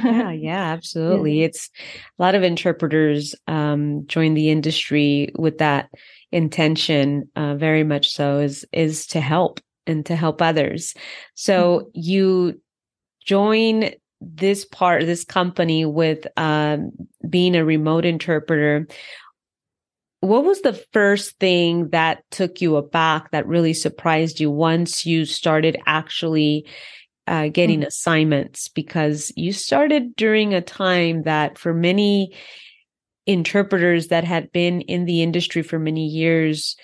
[0.04, 1.40] yeah, yeah, absolutely.
[1.40, 1.46] Yeah.
[1.46, 1.70] It's
[2.16, 5.90] a lot of interpreters um, join the industry with that
[6.30, 10.94] intention, uh, very much so, is is to help and to help others.
[11.34, 11.88] So mm-hmm.
[11.94, 12.60] you
[13.24, 16.92] join this part, this company with um,
[17.28, 18.86] being a remote interpreter
[20.24, 25.26] what was the first thing that took you aback that really surprised you once you
[25.26, 26.66] started actually
[27.26, 27.88] uh, getting mm-hmm.
[27.88, 32.34] assignments because you started during a time that for many
[33.26, 36.74] interpreters that had been in the industry for many years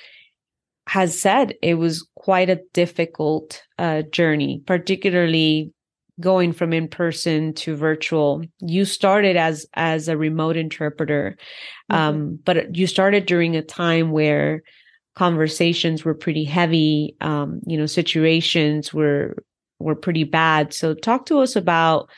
[0.87, 5.73] has said it was quite a difficult uh, journey particularly
[6.21, 8.43] going from in person to virtual.
[8.61, 11.39] You started as as a remote interpreter
[11.91, 11.97] mm-hmm.
[11.97, 14.63] um, but you started during a time where
[15.17, 19.43] conversations were pretty heavy um, you know situations were
[19.79, 20.75] were pretty bad.
[20.75, 22.11] So talk to us about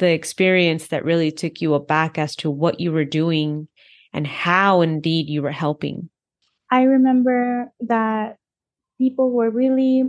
[0.00, 3.68] the experience that really took you aback as to what you were doing
[4.12, 6.10] and how indeed you were helping.
[6.70, 8.36] I remember that
[8.98, 10.04] people were really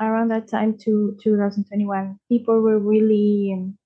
[0.00, 3.78] around that time to 2021 people were really um,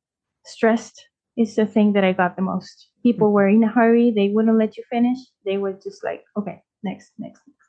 [0.44, 2.90] stressed is the thing that i got the most.
[3.02, 6.62] People were in a hurry they wouldn't let you finish they were just like okay
[6.82, 7.68] next next next.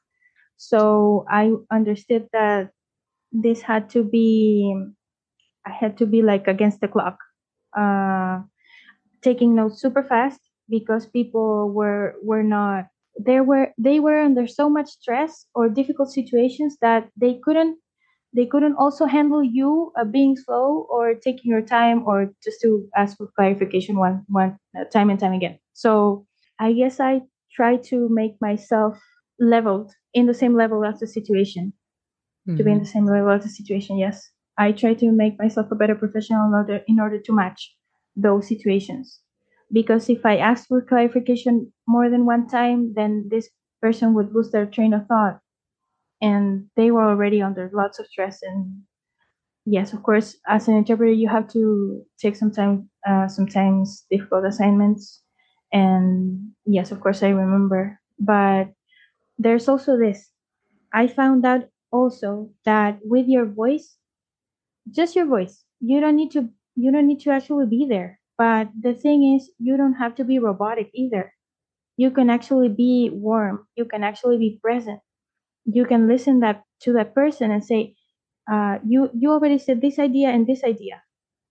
[0.57, 2.71] So i understood that
[3.31, 4.75] this had to be
[5.65, 7.17] i had to be like against the clock
[7.77, 8.41] uh
[9.21, 10.39] taking notes super fast
[10.69, 12.87] because people were were not
[13.19, 17.77] they were they were under so much stress or difficult situations that they couldn't
[18.33, 22.87] they couldn't also handle you uh, being slow or taking your time or just to
[22.95, 26.25] ask for clarification one one uh, time and time again so
[26.59, 28.97] i guess i try to make myself
[29.39, 31.73] leveled in the same level as the situation
[32.47, 32.57] mm-hmm.
[32.57, 32.83] to be in mm-hmm.
[32.85, 36.47] the same level as the situation yes i try to make myself a better professional
[36.47, 37.75] in order, in order to match
[38.15, 39.19] those situations
[39.71, 43.49] because if i ask for clarification more than one time then this
[43.81, 45.39] person would lose their train of thought.
[46.21, 48.41] And they were already under lots of stress.
[48.43, 48.83] And
[49.65, 54.45] yes of course as an interpreter you have to take some time uh, sometimes difficult
[54.45, 55.21] assignments.
[55.73, 57.99] And yes of course i remember.
[58.19, 58.69] But
[59.39, 60.31] there's also this.
[60.93, 63.97] I found out also that with your voice
[64.91, 68.69] just your voice you don't need to you don't need to actually be there but
[68.81, 71.33] the thing is you don't have to be robotic either.
[71.97, 73.67] You can actually be warm.
[73.75, 75.01] You can actually be present.
[75.65, 77.95] You can listen that to that person and say
[78.51, 81.03] uh, you you already said this idea and this idea.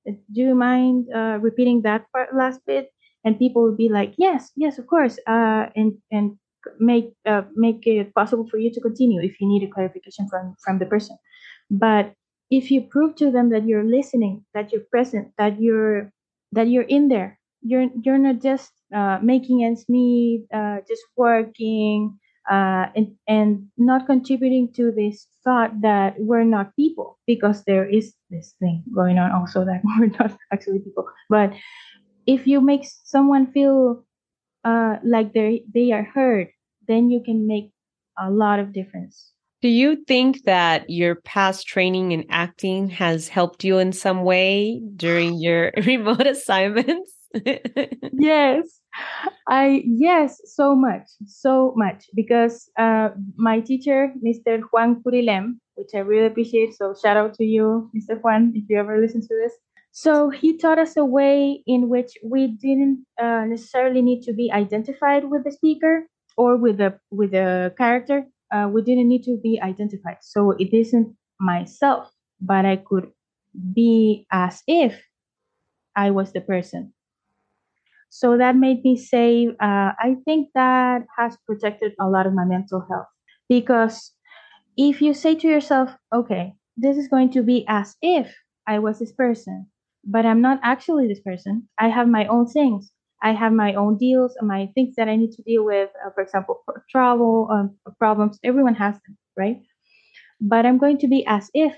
[0.07, 2.91] Do you mind uh, repeating that part last bit?
[3.25, 6.39] And people will be like yes yes of course uh, and and
[6.79, 10.57] make uh, make it possible for you to continue if you need a clarification from
[10.65, 11.19] from the person.
[11.71, 12.15] But
[12.51, 16.13] if you prove to them that you're listening that you're present that you're
[16.53, 17.39] that you're in there.
[17.63, 22.19] You're you're not just uh, making ends meet uh, just working
[22.51, 28.15] uh, and, and not contributing to this thought that we're not people because there is
[28.31, 31.07] this thing going on also that we're not actually people.
[31.29, 31.53] But
[32.27, 34.05] if you make someone feel
[34.65, 36.49] uh, like they they are heard
[36.87, 37.73] then you can make
[38.19, 43.65] a lot of difference do you think that your past training in acting has helped
[43.65, 47.13] you in some way during your remote assignments?
[48.13, 48.81] Yes.
[49.49, 55.99] I yes so much so much because uh, my teacher mr juan curilem which i
[55.99, 59.53] really appreciate so shout out to you mr juan if you ever listen to this.
[59.93, 64.51] So he taught us a way in which we didn't uh, necessarily need to be
[64.53, 69.39] identified with the speaker or with the with the character uh, we didn't need to
[69.43, 73.11] be identified so it isn't myself but i could
[73.75, 75.03] be as if
[75.97, 76.93] i was the person
[78.11, 82.45] so that made me say, uh, I think that has protected a lot of my
[82.45, 83.07] mental health
[83.49, 84.13] because
[84.77, 88.35] if you say to yourself, okay, this is going to be as if
[88.67, 89.67] I was this person,
[90.05, 91.69] but I'm not actually this person.
[91.79, 92.91] I have my own things.
[93.23, 95.91] I have my own deals, my things that I need to deal with.
[96.05, 98.39] Uh, for example, for travel um, problems.
[98.45, 99.63] Everyone has them, right?
[100.41, 101.75] But I'm going to be as if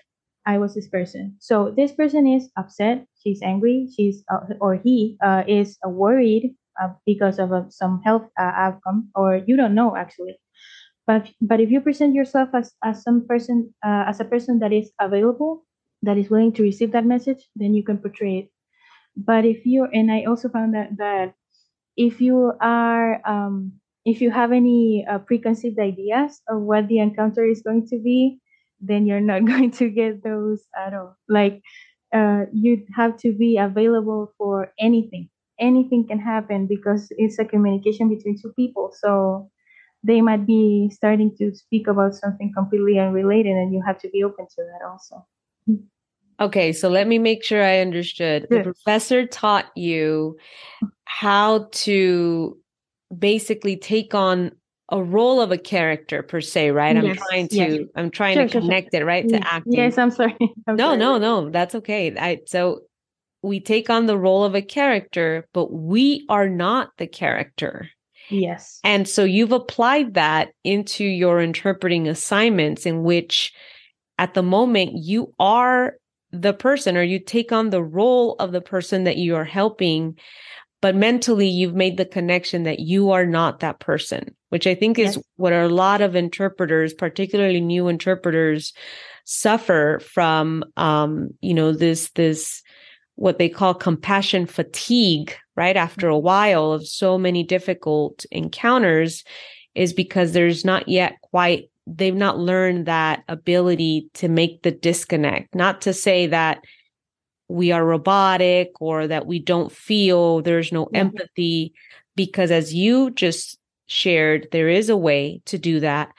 [0.47, 1.37] I was this person.
[1.41, 3.07] So this person is upset.
[3.23, 3.89] She's angry.
[3.95, 9.11] She's uh, or he uh, is worried uh, because of uh, some health uh, outcome,
[9.15, 10.39] or you don't know actually.
[11.07, 14.93] But but if you present yourself as as some person as a person that is
[15.01, 15.65] available,
[16.03, 18.51] that is willing to receive that message, then you can portray it.
[19.25, 21.35] But if you and I also found that that
[21.97, 23.73] if you are um,
[24.05, 28.41] if you have any preconceived ideas of what the encounter is going to be,
[28.81, 31.17] then you're not going to get those at all.
[31.29, 31.63] Like
[32.13, 35.29] uh, you have to be available for anything.
[35.61, 38.91] Anything can happen because it's a communication between two people.
[38.95, 39.51] So
[40.05, 44.25] they might be starting to speak about something completely unrelated, and you have to be
[44.25, 45.27] open to that also.
[46.41, 48.47] Okay, so let me make sure I understood.
[48.49, 50.39] The professor taught you
[51.05, 52.57] how to
[53.17, 54.53] basically take on
[54.91, 56.97] a role of a character per se, right?
[56.97, 57.81] I'm trying to yes.
[57.95, 59.03] I'm trying sure, to connect sure.
[59.03, 59.75] it right to acting.
[59.75, 60.37] Yes, I'm sorry.
[60.67, 60.99] I'm no, sorry.
[60.99, 62.17] no, no, that's okay.
[62.19, 62.83] I so
[63.43, 67.89] we take on the role of a character, but we are not the character.
[68.29, 68.81] Yes.
[68.85, 73.53] And so you've applied that into your interpreting assignments in which
[74.19, 75.95] at the moment you are
[76.33, 80.17] the person or you take on the role of the person that you are helping
[80.81, 84.99] but mentally you've made the connection that you are not that person which i think
[84.99, 85.25] is yes.
[85.37, 88.73] what a lot of interpreters particularly new interpreters
[89.25, 92.63] suffer from um you know this this
[93.17, 99.25] what they call compassion fatigue right after a while of so many difficult encounters
[99.75, 105.55] is because there's not yet quite they've not learned that ability to make the disconnect
[105.55, 106.63] not to say that
[107.49, 110.97] we are robotic or that we don't feel there's no mm-hmm.
[110.97, 111.75] empathy
[112.17, 116.11] because as you just shared there is a way to do that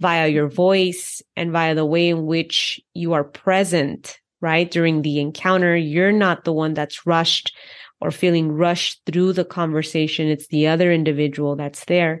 [0.00, 0.56] via your mm-hmm.
[0.56, 6.12] voice and via the way in which you are present right during the encounter you're
[6.12, 7.56] not the one that's rushed
[8.00, 12.20] or feeling rushed through the conversation it's the other individual that's there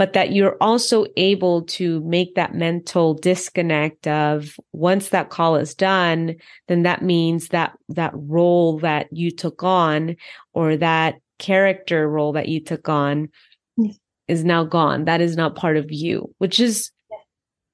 [0.00, 5.74] but that you're also able to make that mental disconnect of once that call is
[5.74, 6.34] done
[6.68, 10.16] then that means that that role that you took on
[10.54, 13.28] or that character role that you took on
[13.76, 13.98] yes.
[14.26, 15.04] is now gone.
[15.04, 16.90] That is not part of you which is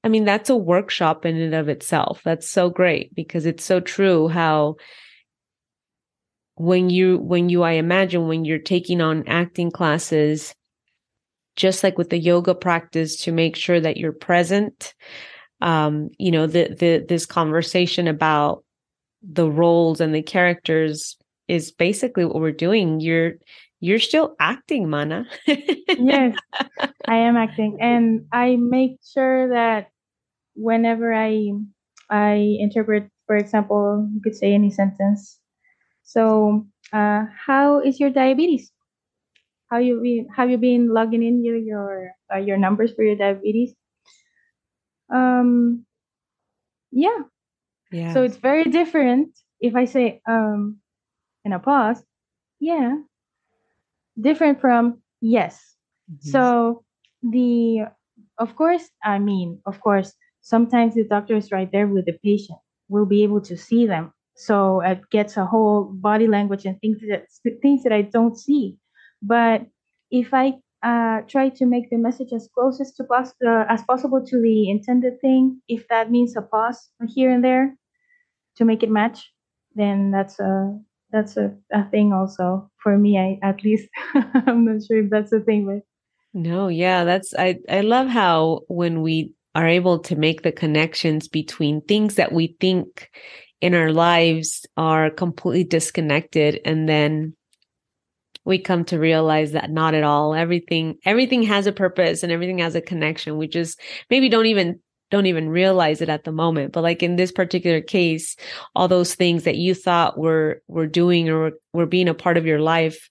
[0.03, 2.23] i mean that's a workshop in and of itself.
[2.25, 4.79] That's so great because it's so true how
[6.57, 10.57] when you when you i imagine when you're taking on acting classes
[11.57, 14.95] just like with the yoga practice to make sure that you're present.
[15.61, 18.63] Um you know the the this conversation about
[19.23, 21.17] the roles and the characters
[21.49, 23.01] is basically what we're doing.
[23.01, 23.35] You're
[23.81, 25.27] you're still acting mana.
[25.47, 26.37] Yes
[27.09, 27.79] i am acting.
[27.81, 29.89] And i make sure that
[30.55, 31.53] whenever i
[32.11, 35.39] i interpret for example you could say any sentence.
[36.03, 38.71] So uh how is your diabetes
[39.71, 43.17] how you been have you been logging in your your uh, your numbers for your
[43.17, 43.75] diabetes?
[45.13, 45.87] Um
[46.93, 47.19] yeah.
[47.93, 48.13] Yeah.
[48.13, 50.79] So it's very different if i say um
[51.45, 52.03] in a pause
[52.61, 52.97] yeah.
[54.21, 55.77] Different from yes.
[56.11, 56.31] Mm-hmm.
[56.31, 56.85] so
[57.23, 57.87] the
[58.39, 62.59] of course i mean of course sometimes the doctor is right there with the patient
[62.89, 64.13] we'll be able to see them.
[64.37, 67.25] So it gets a whole body language and things that
[67.63, 68.77] things that i don't see
[69.27, 69.67] but
[70.11, 73.83] if I uh, try to make the message as close as, to pos- uh, as
[73.83, 77.77] possible to the intended thing, if that means a pause here and there
[78.57, 79.33] to make it match,
[79.75, 80.79] then that's a
[81.11, 83.19] that's a, a thing also for me.
[83.19, 85.83] I at least I'm not sure if that's a thing, but
[86.33, 91.29] no, yeah, that's I I love how when we are able to make the connections
[91.29, 93.11] between things that we think
[93.61, 97.35] in our lives are completely disconnected and then
[98.47, 100.33] we come to realize that not at all.
[100.33, 103.37] Everything everything has a purpose and everything has a connection.
[103.37, 103.79] We just
[104.09, 104.81] maybe don't even
[105.11, 106.73] don't even realize it at the moment.
[106.73, 108.37] But like in this particular case
[108.75, 112.47] all those things that you thought were were doing or were being a part of
[112.47, 113.11] your life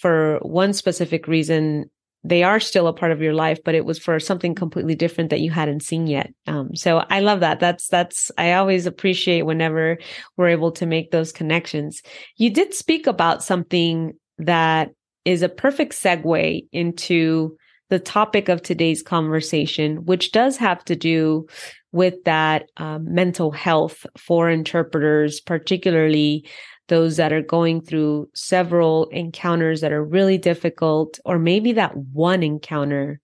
[0.00, 1.90] for one specific reason
[2.24, 5.30] they are still a part of your life but it was for something completely different
[5.30, 6.32] that you hadn't seen yet.
[6.46, 7.58] Um, so i love that.
[7.58, 9.98] That's that's i always appreciate whenever
[10.36, 12.00] we're able to make those connections.
[12.36, 14.90] You did speak about something that
[15.24, 17.56] is a perfect segue into
[17.90, 21.46] the topic of today's conversation, which does have to do
[21.92, 26.46] with that um, mental health for interpreters, particularly
[26.88, 32.42] those that are going through several encounters that are really difficult, or maybe that one
[32.42, 33.20] encounter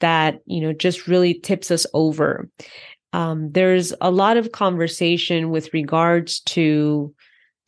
[0.00, 2.48] that, you know, just really tips us over.
[3.12, 7.14] Um, there's a lot of conversation with regards to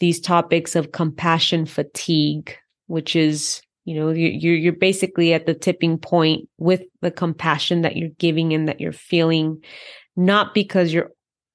[0.00, 2.56] these topics of compassion fatigue
[2.92, 7.96] which is you know you're you're basically at the tipping point with the compassion that
[7.96, 9.58] you're giving and that you're feeling
[10.14, 11.10] not because you're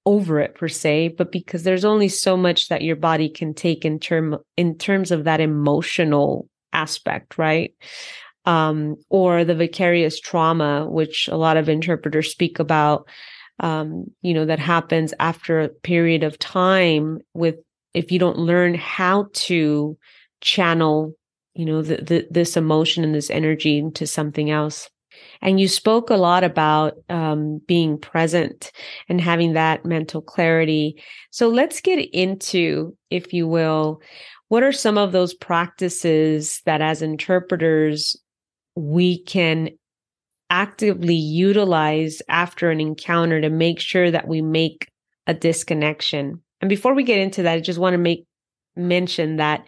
[0.08, 3.86] over it per se but because there's only so much that your body can take
[3.86, 7.72] in term in terms of that emotional aspect right?
[8.46, 13.08] Um, or the vicarious trauma which a lot of interpreters speak about
[13.60, 17.58] um, you know that happens after a period of time with
[17.94, 19.98] if you don't learn how to
[20.42, 21.14] channel
[21.58, 24.90] you know the, the, this emotion and this energy into something else.
[25.42, 28.72] And you spoke a lot about um, being present
[29.10, 31.02] and having that mental clarity.
[31.32, 34.02] So let's get into if you will
[34.50, 38.16] what are some of those practices that as interpreters
[38.76, 39.70] we can
[40.50, 44.88] actively utilize after an encounter to make sure that we make
[45.26, 46.42] a disconnection?
[46.62, 48.26] And before we get into that i just want to make
[48.76, 49.66] mention that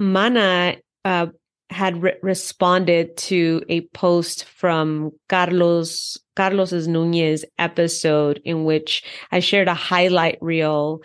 [0.00, 1.26] Mana uh,
[1.70, 9.02] had re- responded to a post from Carlos Carlos's Nunez episode in which
[9.32, 11.00] I shared a highlight reel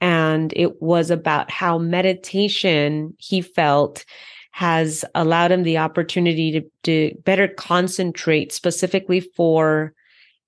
[0.00, 4.04] and it was about how meditation he felt
[4.52, 9.92] has allowed him the opportunity to, to better concentrate specifically for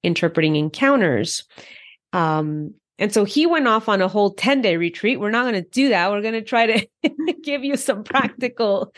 [0.03, 1.45] interpreting encounters.
[2.13, 5.21] Um, and so he went off on a whole 10 day retreat.
[5.21, 6.11] We're not going to do that.
[6.11, 6.89] We're going to try to
[7.43, 8.93] give you some practical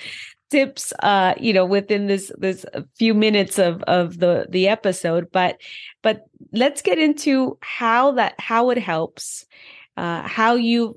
[0.50, 2.66] tips uh you know within this this
[2.98, 5.60] few minutes of of the the episode but
[6.02, 9.46] but let's get into how that how it helps
[9.96, 10.96] uh how you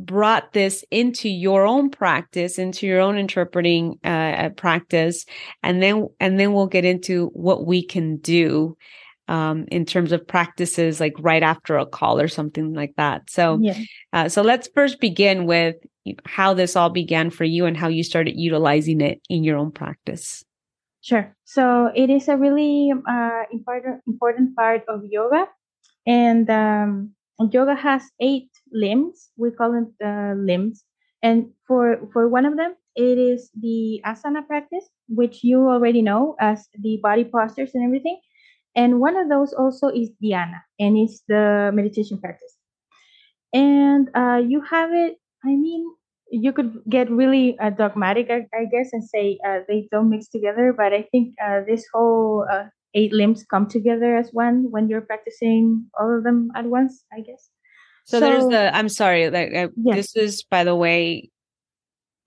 [0.00, 5.26] brought this into your own practice into your own interpreting uh practice
[5.62, 8.74] and then and then we'll get into what we can do
[9.28, 13.30] um, in terms of practices like right after a call or something like that.
[13.30, 13.78] So, yeah.
[14.12, 15.76] uh, so let's first begin with
[16.24, 19.70] how this all began for you and how you started utilizing it in your own
[19.70, 20.44] practice.
[21.00, 21.34] Sure.
[21.44, 25.46] So it is a really uh, important important part of yoga,
[26.06, 27.14] and um,
[27.52, 29.30] yoga has eight limbs.
[29.36, 30.84] We call them uh, limbs,
[31.22, 36.34] and for for one of them, it is the asana practice, which you already know
[36.40, 38.18] as the body postures and everything.
[38.78, 42.54] And one of those also is dhyana, and it's the meditation practice.
[43.52, 45.84] And uh, you have it, I mean,
[46.30, 50.28] you could get really uh, dogmatic, I, I, guess, and say uh, they don't mix
[50.28, 50.72] together.
[50.76, 55.00] But I think uh, this whole uh, eight limbs come together as one when you're
[55.00, 57.50] practicing all of them at once, I guess.
[58.06, 59.96] So, so there's the, I'm sorry, like, yes.
[59.96, 61.30] this is, by the way,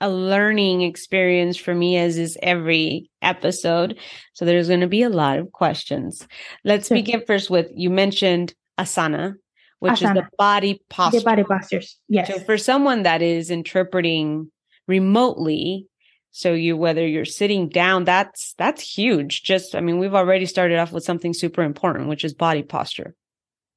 [0.01, 3.97] a learning experience for me as is every episode.
[4.33, 6.27] So there's going to be a lot of questions.
[6.65, 6.97] Let's sure.
[6.97, 9.35] begin first with you mentioned asana,
[9.79, 10.17] which asana.
[10.17, 11.19] is the body posture.
[11.19, 11.97] The body postures.
[12.09, 12.27] Yes.
[12.27, 14.51] So for someone that is interpreting
[14.87, 15.87] remotely,
[16.31, 19.43] So you whether you're sitting down, that's that's huge.
[19.43, 23.13] Just I mean, we've already started off with something super important, which is body posture.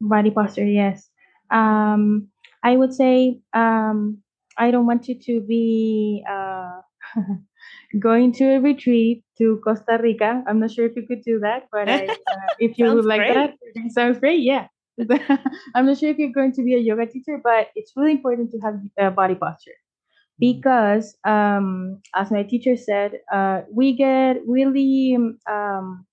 [0.00, 1.08] Body posture, yes.
[1.50, 2.28] Um,
[2.62, 4.22] I would say um,
[4.56, 6.80] I don't want you to be uh,
[7.98, 10.42] going to a retreat to Costa Rica.
[10.46, 13.20] I'm not sure if you could do that, but I, uh, if you would like
[13.20, 13.34] great.
[13.34, 14.40] that, sounds great.
[14.40, 14.68] Yeah.
[15.74, 18.52] I'm not sure if you're going to be a yoga teacher, but it's really important
[18.52, 20.52] to have uh, body posture mm-hmm.
[20.52, 25.16] because, um, as my teacher said, uh, we get really
[25.50, 26.06] um,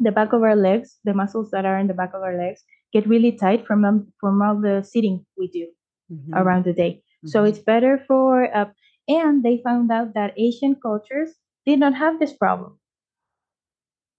[0.00, 2.62] the back of our legs, the muscles that are in the back of our legs,
[2.92, 5.66] get really tight from um, from all the sitting we do
[6.12, 6.34] mm-hmm.
[6.34, 7.02] around the day.
[7.24, 7.28] Mm-hmm.
[7.28, 8.66] So it's better for uh,
[9.08, 11.30] and they found out that Asian cultures
[11.66, 12.78] did not have this problem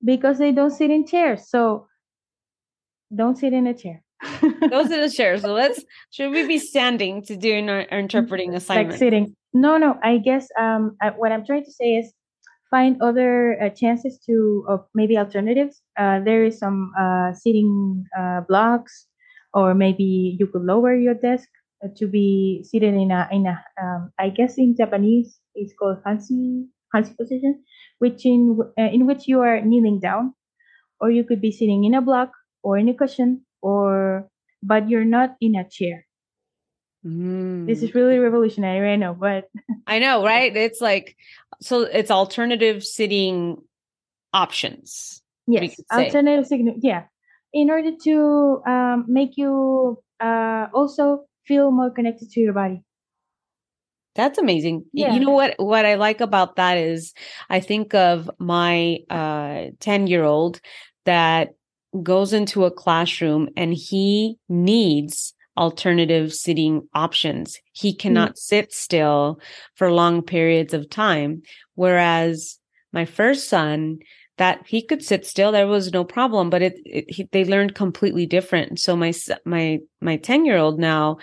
[0.03, 1.49] because they don't sit in chairs.
[1.49, 1.87] So
[3.15, 4.03] don't sit in a chair.
[4.41, 5.41] Those are the chairs.
[5.41, 8.91] So let's should we be standing to do our, our interpreting assignment?
[8.91, 9.35] Like sitting.
[9.53, 9.97] No, no.
[10.03, 12.13] I guess um I, what I'm trying to say is
[12.69, 15.81] find other uh, chances to of maybe alternatives.
[15.97, 19.07] Uh, there is some uh, sitting uh, blocks,
[19.53, 21.58] or maybe you could lower your desk uh,
[21.95, 26.65] to be seated in a in a um, I guess in Japanese it's called hansi
[26.93, 27.63] hansi position,
[27.99, 30.33] which in uh, in which you are kneeling down,
[30.99, 32.31] or you could be sitting in a block
[32.63, 34.27] or in a cushion, or
[34.61, 36.05] but you're not in a chair.
[37.05, 37.65] Mm.
[37.65, 39.47] This is really revolutionary, I know, but
[39.87, 40.55] I know, right?
[40.55, 41.15] It's like
[41.61, 43.57] so it's alternative sitting
[44.33, 45.21] options.
[45.47, 46.79] Yes, alternative sitting.
[46.83, 47.03] Yeah,
[47.53, 52.83] in order to um, make you uh, also feel more connected to your body.
[54.13, 54.85] That's amazing.
[54.93, 55.13] Yeah.
[55.13, 57.13] You know what what I like about that is
[57.49, 60.61] I think of my uh 10-year-old
[61.05, 61.49] that
[62.03, 67.57] goes into a classroom and he needs alternative sitting options.
[67.71, 68.37] He cannot mm.
[68.37, 69.39] sit still
[69.75, 71.41] for long periods of time
[71.75, 72.59] whereas
[72.93, 73.99] my first son
[74.39, 77.75] that he could sit still there was no problem but it, it he, they learned
[77.75, 78.79] completely different.
[78.79, 79.13] So my
[79.45, 81.17] my my 10 year old now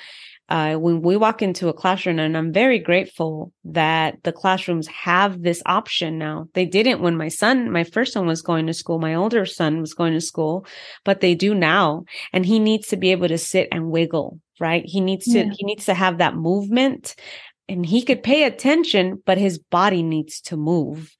[0.49, 5.43] uh, when we walk into a classroom and i'm very grateful that the classrooms have
[5.43, 6.47] this option now.
[6.53, 9.81] They didn't when my son my first son was going to school my older son
[9.81, 10.67] was going to school
[11.05, 12.05] but they do now.
[12.33, 14.85] And he needs to be able to sit and wiggle right?
[14.87, 15.53] He needs to yeah.
[15.57, 17.14] he needs to have that movement
[17.69, 21.17] and he could pay attention but his body needs to move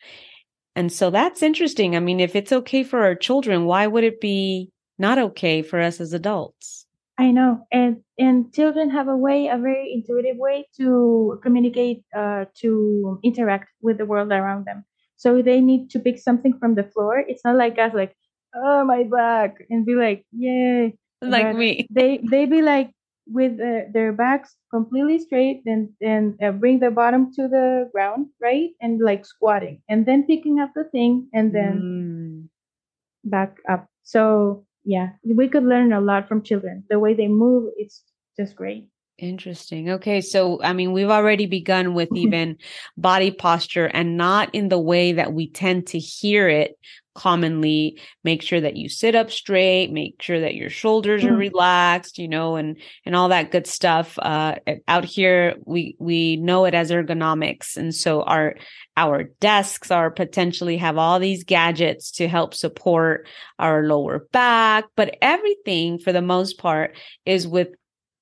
[0.77, 1.97] and so that's interesting.
[1.97, 5.81] I mean, if it's okay for our children, why would it be not okay for
[5.81, 6.87] us as adults?
[7.18, 12.45] I know, and and children have a way, a very intuitive way to communicate, uh,
[12.61, 14.85] to interact with the world around them.
[15.16, 17.24] So they need to pick something from the floor.
[17.27, 18.14] It's not like us, like,
[18.55, 21.87] oh my back, and be like, yay, like me.
[21.91, 22.91] They they be like,
[23.27, 28.70] with their backs completely straight and and uh, bring the bottom to the ground right?
[28.81, 33.31] And like squatting and then picking up the thing and then mm.
[33.31, 33.89] back up.
[34.03, 36.85] So yeah we could learn a lot from children.
[36.89, 38.03] The way they move it's
[38.39, 39.90] just great Interesting.
[39.90, 40.20] Okay.
[40.20, 42.58] So, I mean, we've already begun with even
[42.96, 46.78] body posture and not in the way that we tend to hear it
[47.16, 51.38] commonly make sure that you sit up straight make sure that your shoulders are mm-hmm.
[51.38, 54.54] relaxed you know and and all that good stuff uh
[54.86, 58.54] out here we we know it as ergonomics and so our
[58.98, 63.26] our desks are potentially have all these gadgets to help support
[63.58, 66.94] our lower back but everything for the most part
[67.24, 67.68] is with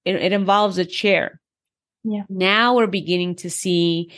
[0.04, 1.40] it, it involves a chair.
[2.04, 2.22] Yeah.
[2.28, 4.12] Now we're beginning to see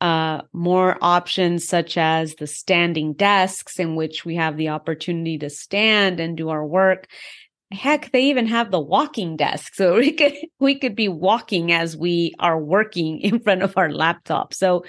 [0.00, 5.50] uh, more options such as the standing desks in which we have the opportunity to
[5.50, 7.06] stand and do our work.
[7.72, 11.96] Heck they even have the walking desk so we could we could be walking as
[11.96, 14.52] we are working in front of our laptop.
[14.54, 14.84] So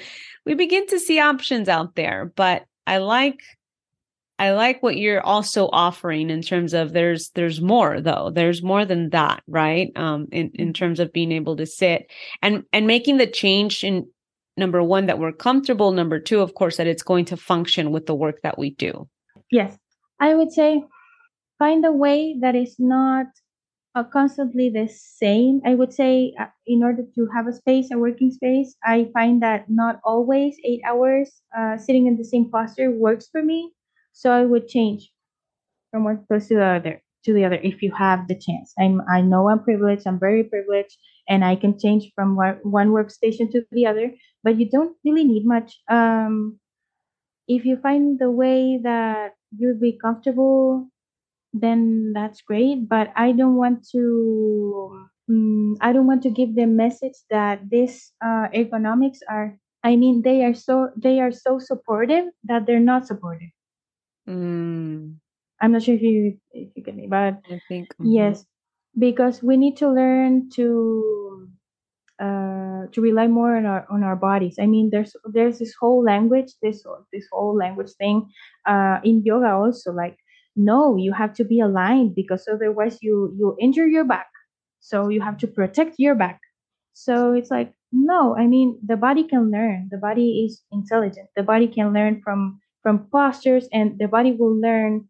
[0.45, 3.41] we begin to see options out there but i like
[4.41, 8.31] i like what you're also offering in terms of there's there's more though.
[8.33, 9.91] There's more than that right?
[9.95, 10.71] Um in in mm-hmm.
[10.71, 12.09] terms of being able to sit
[12.41, 14.07] and and making the change in
[14.57, 18.05] number one that we're comfortable number two of course that it's going to function with
[18.07, 19.07] the work that we do.
[19.51, 19.77] Yes.
[20.19, 20.83] I would say
[21.59, 23.27] find a way that is not
[23.93, 25.61] uh, constantly the same.
[25.65, 29.41] I would say uh, in order to have a space a working space i find
[29.43, 31.27] that not always eight hours
[31.57, 33.59] uh, sitting in the same posture works for me
[34.13, 35.11] so i would change
[35.91, 39.01] from one place to the other to the other if you have the chance i'm
[39.09, 40.97] i know i'm privileged i'm very privileged
[41.31, 44.11] and I can change from one, one workstation to the other,
[44.43, 45.79] but you don't really need much.
[45.89, 46.59] Um,
[47.47, 50.89] if you find the way that you'd be comfortable,
[51.53, 52.87] then that's great.
[52.87, 55.07] But I don't want to.
[55.29, 60.21] Um, I don't want to give the message that these uh, ergonomics are I mean,
[60.21, 63.49] they are so they are so supportive that they're not supportive.
[64.27, 65.17] Mm,
[65.59, 68.45] I'm not sure if you if you get me, but I think yes,
[68.97, 71.49] because we need to learn to
[72.19, 74.57] uh, to rely more on our on our bodies.
[74.59, 78.29] I mean, there's there's this whole language, this this whole language thing
[78.67, 79.93] uh, in yoga also.
[79.93, 80.17] Like,
[80.55, 84.29] no, you have to be aligned because otherwise you you injure your back.
[84.81, 86.39] So you have to protect your back.
[86.93, 89.89] So it's like no, I mean the body can learn.
[89.91, 91.29] The body is intelligent.
[91.35, 95.09] The body can learn from from postures, and the body will learn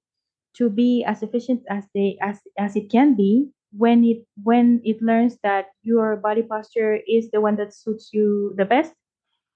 [0.55, 5.01] to be as efficient as they as as it can be when it when it
[5.01, 8.93] learns that your body posture is the one that suits you the best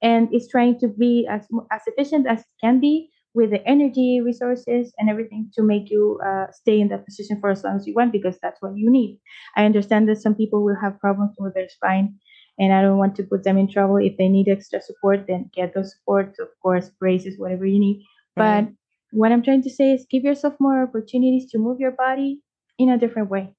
[0.01, 4.21] and it's trying to be as as efficient as it can be with the energy
[4.21, 7.85] resources and everything to make you uh, stay in that position for as long as
[7.85, 9.19] you want because that's what you need.
[9.57, 12.15] I understand that some people will have problems with their spine
[12.59, 13.97] and i don't want to put them in trouble.
[13.97, 16.39] If they need extra support then get those supports.
[16.39, 18.03] Of course braces whatever you need.
[18.35, 18.67] But
[19.11, 22.41] what i'm trying to say is give yourself more opportunities to move your body
[22.77, 23.53] in a different way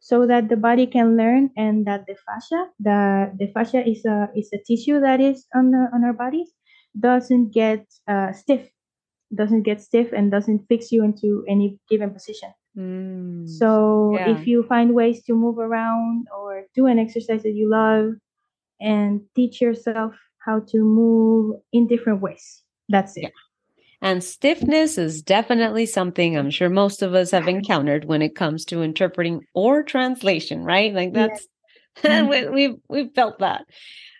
[0.00, 4.28] so that the body can learn and that the fascia the the fascia is a
[4.34, 6.50] is a tissue that is on the, on our bodies
[6.98, 8.70] doesn't get uh, stiff
[9.34, 12.52] doesn't get stiff and doesn't fix you into any given position.
[12.78, 14.30] Mm, so yeah.
[14.30, 18.14] if you find ways to move around or do an exercise that you love
[18.80, 20.14] and teach yourself
[20.44, 23.28] how to move in different ways that's it Yeah.
[24.02, 28.64] And stiffness is definitely something I'm sure most of us have encountered when it comes
[28.66, 30.92] to interpreting or translation, right?
[30.92, 31.48] Like that's
[32.04, 32.54] we, mm-hmm.
[32.54, 33.64] we've we've felt that.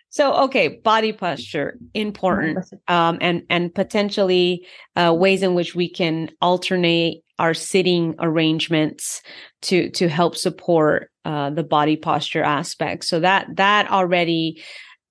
[0.09, 6.29] So okay, body posture important, um, and and potentially uh, ways in which we can
[6.41, 9.21] alternate our sitting arrangements
[9.63, 13.03] to to help support uh, the body posture aspect.
[13.03, 14.63] So that that already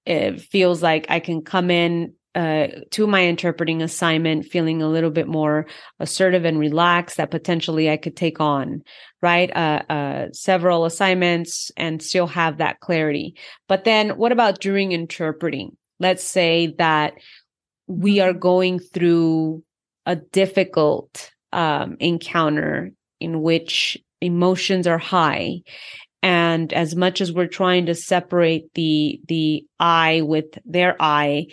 [0.07, 5.11] it feels like I can come in uh, to my interpreting assignment feeling a little
[5.11, 5.67] bit more
[5.99, 8.83] assertive and relaxed that potentially I could take on,
[9.23, 9.51] right?
[9.57, 13.37] Uh, uh, several assignments and still have that clarity.
[13.69, 15.79] But then what about during interpreting?
[15.99, 17.15] Let's say that
[17.87, 19.65] we are going through
[20.05, 25.63] a difficult um, encounter in which emotions are high
[26.23, 31.47] and as much as we're trying to separate the the i with their i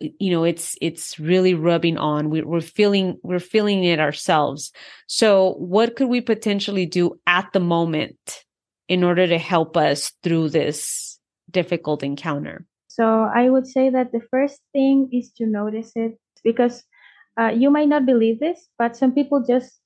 [0.00, 4.72] you know it's it's really rubbing on we, we're feeling we're feeling it ourselves
[5.06, 8.44] so what could we potentially do at the moment
[8.88, 11.18] in order to help us through this
[11.50, 12.66] difficult encounter
[12.98, 16.82] So I would say that the first thing is to notice it because
[17.38, 19.78] uh, you might not believe this, but some people just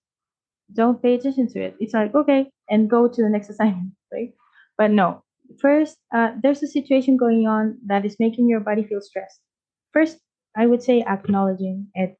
[0.72, 1.76] don't pay attention to it.
[1.78, 4.32] It's like, okay, and go to the next assignment, right?
[4.78, 5.22] But no,
[5.60, 9.40] first, uh, there's a situation going on that is making your body feel stressed.
[9.93, 10.18] First,
[10.57, 12.18] I would say acknowledging it.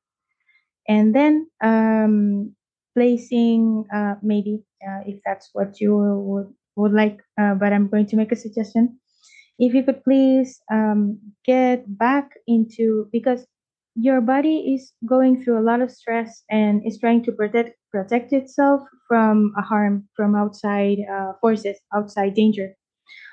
[0.89, 2.55] And then um,
[2.95, 8.07] placing, uh, maybe, uh, if that's what you would, would like, uh, but I'm going
[8.07, 8.99] to make a suggestion
[9.59, 13.47] if you could please um, get back into because
[13.95, 18.33] your body is going through a lot of stress and is trying to protect protect
[18.33, 22.75] itself from a harm from outside uh, forces outside danger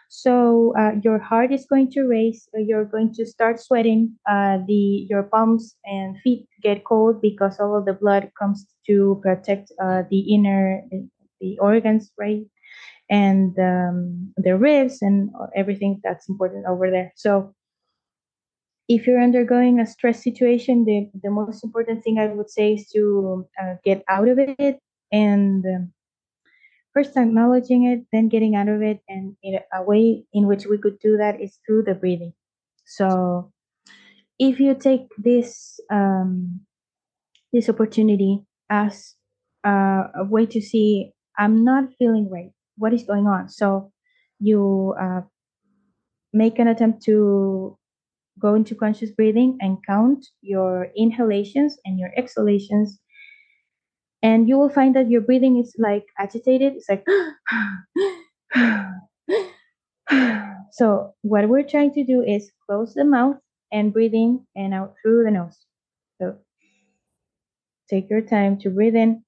[0.09, 4.57] so uh, your heart is going to race uh, you're going to start sweating uh,
[4.67, 9.71] the your palms and feet get cold because all of the blood comes to protect
[9.81, 10.81] uh, the inner
[11.41, 12.43] the organs right
[13.09, 17.11] and um, the ribs and everything that's important over there.
[17.15, 17.53] So,
[18.87, 22.89] if you're undergoing a stress situation, the, the most important thing I would say is
[22.89, 24.79] to uh, get out of it
[25.11, 25.93] and um,
[26.99, 28.99] first acknowledging it, then getting out of it.
[29.07, 29.35] And
[29.73, 32.33] a way in which we could do that is through the breathing.
[32.85, 33.51] So,
[34.37, 36.61] if you take this um,
[37.53, 39.15] this opportunity as
[39.65, 43.91] uh, a way to see, I'm not feeling right what is going on so
[44.39, 45.21] you uh,
[46.31, 47.77] make an attempt to
[48.39, 52.99] go into conscious breathing and count your inhalations and your exhalations
[54.21, 57.05] and you will find that your breathing is like agitated it's like
[60.71, 63.37] so what we're trying to do is close the mouth
[63.71, 65.57] and breathe in and out through the nose
[66.19, 66.35] so
[67.89, 69.23] take your time to breathe in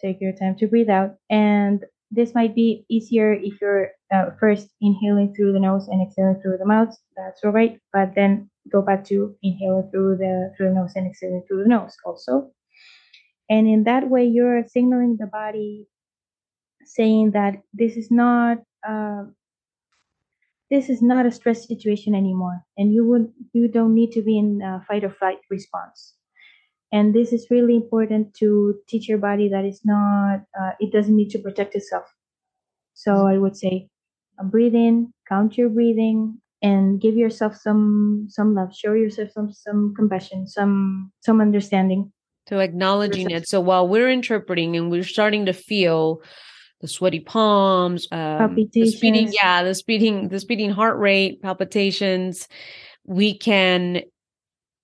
[0.00, 1.84] take your time to breathe out and
[2.14, 6.58] this might be easier if you're uh, first inhaling through the nose and exhaling through
[6.58, 6.96] the mouth.
[7.16, 7.78] That's all right.
[7.92, 11.68] But then go back to inhaling through the through the nose and exhaling through the
[11.68, 12.52] nose also.
[13.50, 15.86] And in that way, you're signaling the body,
[16.84, 19.24] saying that this is not uh,
[20.70, 24.38] this is not a stress situation anymore and you would you don't need to be
[24.38, 26.14] in a fight or flight response.
[26.92, 31.16] And this is really important to teach your body that it's not uh, it doesn't
[31.16, 32.06] need to protect itself.
[32.94, 33.88] So i would say
[34.40, 38.74] uh, breathe in count your breathing and give yourself some some love.
[38.74, 42.12] Show yourself some some compassion some some understanding
[42.48, 43.48] so acknowledging it.
[43.48, 46.22] So while we're interpreting and we're starting to feel
[46.80, 52.46] the sweaty palms, um, the speeding, yeah, the speeding, the speeding heart rate, palpitations.
[53.04, 54.02] We can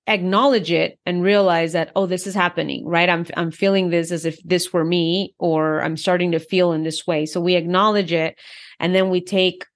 [0.07, 3.09] acknowledge it and realize that oh this is happening right?
[3.09, 6.83] I'm i'm feeling this as if this were me or i'm starting to feel in
[6.83, 7.27] this way.
[7.27, 8.39] So we acknowledge it
[8.81, 9.67] and then we take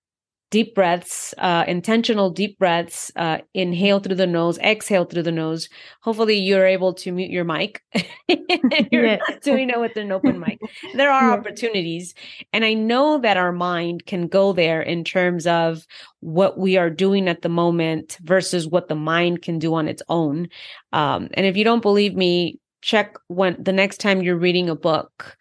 [0.54, 5.68] deep breaths, uh, intentional deep breaths, uh, inhale through the nose, exhale through the nose.
[6.02, 7.82] Hopefully, you're able to mute your mic.
[8.28, 9.20] you're yes.
[9.28, 10.60] not doing it with an open mic.
[10.94, 11.38] There are yes.
[11.40, 12.14] opportunities.
[12.52, 15.88] And I know that our mind can go there in terms of
[16.20, 20.04] what we are doing at the moment versus what the mind can do on its
[20.08, 20.48] own.
[20.92, 24.76] Um, and if you don't believe me, check when the next time you're reading a
[24.76, 25.36] book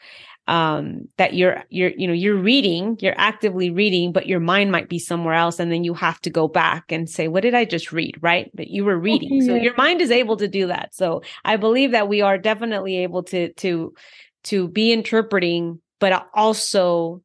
[0.47, 4.89] um, that you're you're you know you're reading you're actively reading but your mind might
[4.89, 7.65] be somewhere else and then you have to go back and say what did i
[7.65, 8.17] just read?
[8.21, 8.51] Right?
[8.55, 9.45] That you were reading.
[9.45, 10.93] So your mind is able to do that.
[10.93, 13.93] So i believe that we are definitely able to to
[14.45, 17.21] to be interpreting but also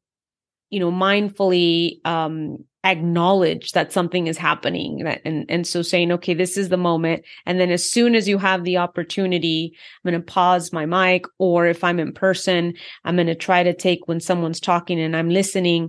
[0.71, 6.57] you know mindfully um acknowledge that something is happening and and so saying okay this
[6.57, 10.25] is the moment and then as soon as you have the opportunity i'm going to
[10.25, 12.73] pause my mic or if i'm in person
[13.05, 15.89] i'm going to try to take when someone's talking and i'm listening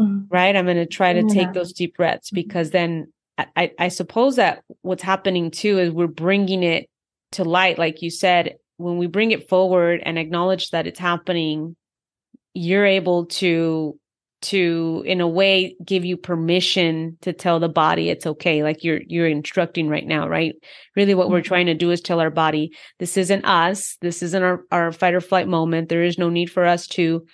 [0.00, 0.24] mm-hmm.
[0.28, 1.34] right i'm going to try to yeah.
[1.34, 2.36] take those deep breaths mm-hmm.
[2.36, 3.10] because then
[3.56, 6.90] I, I suppose that what's happening too is we're bringing it
[7.32, 11.76] to light like you said when we bring it forward and acknowledge that it's happening
[12.54, 13.98] you're able to
[14.40, 19.00] to in a way give you permission to tell the body it's okay like you're
[19.06, 20.54] you're instructing right now right?
[20.94, 21.48] Really what we're mm-hmm.
[21.48, 25.14] trying to do is tell our body this isn't us this isn't our, our fight
[25.14, 27.26] or flight moment there is no need for us to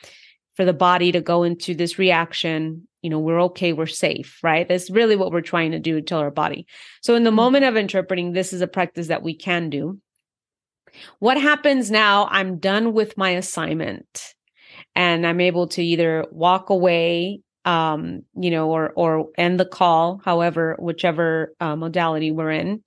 [0.54, 4.66] for the body to go into this reaction you know we're okay we're safe right?
[4.66, 6.66] That's really what we're trying to do to tell our body.
[7.02, 7.36] So in the mm-hmm.
[7.36, 9.98] moment of interpreting this is a practice that we can do.
[11.18, 14.34] What happens now i'm done with my assignment
[14.94, 20.20] and I'm able to either walk away, um, you know, or or end the call,
[20.24, 22.82] however, whichever uh, modality we're in.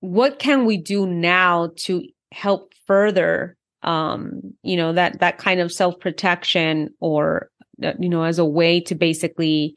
[0.00, 5.72] What can we do now to help further, um, you know, that that kind of
[5.72, 7.50] self protection, or
[7.82, 9.74] uh, you know, as a way to basically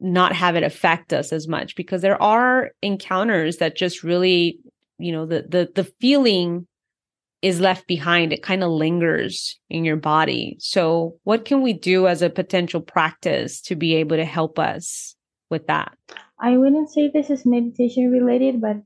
[0.00, 4.58] not have it affect us as much because there are encounters that just really
[4.98, 6.66] you know the the the feeling
[7.42, 10.56] is left behind, it kind of lingers in your body.
[10.58, 15.14] So, what can we do as a potential practice to be able to help us
[15.50, 15.96] with that?
[16.40, 18.76] I wouldn't say this is meditation related, but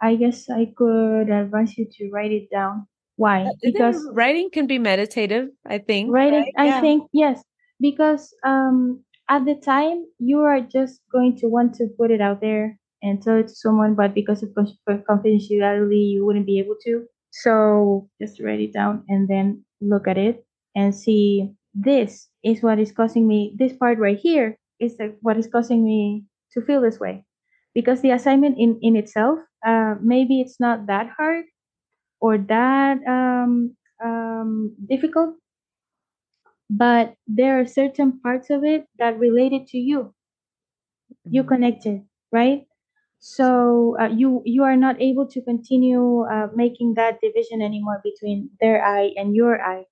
[0.00, 2.86] I guess I could advise you to write it down.
[3.16, 3.42] Why?
[3.42, 6.10] Uh, because writing can be meditative, I think.
[6.10, 6.52] Writing, right?
[6.56, 6.80] I yeah.
[6.80, 7.42] think, yes.
[7.80, 12.40] Because um, at the time, you are just going to want to put it out
[12.40, 17.04] there and tell it to someone, but because of confidentiality, you wouldn't be able to.
[17.30, 22.78] So just write it down and then look at it and see this is what
[22.78, 26.98] is causing me, this part right here is what is causing me to feel this
[26.98, 27.24] way.
[27.74, 31.44] Because the assignment in, in itself, uh, maybe it's not that hard
[32.20, 35.36] or that um, um, difficult,
[36.68, 40.14] but there are certain parts of it that related to you.
[41.24, 41.48] You mm-hmm.
[41.48, 42.02] connected,
[42.32, 42.66] right?
[43.20, 48.48] So uh, you you are not able to continue uh, making that division anymore between
[48.60, 49.84] their eye and your eye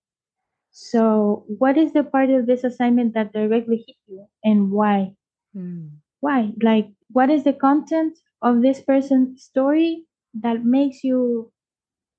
[0.73, 5.13] so what is the part of this assignment that directly hit you and why
[5.55, 5.91] mm.
[6.21, 11.53] why like what is the content of this person's story that makes you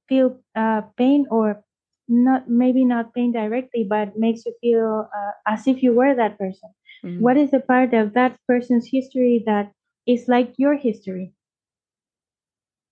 [0.08, 1.64] feel uh, pain or
[2.08, 6.38] not maybe not pain directly but makes you feel uh, as if you were that
[6.38, 6.70] person
[7.04, 7.20] mm.
[7.20, 9.72] what is the part of that person's history that
[10.10, 11.34] is like your history,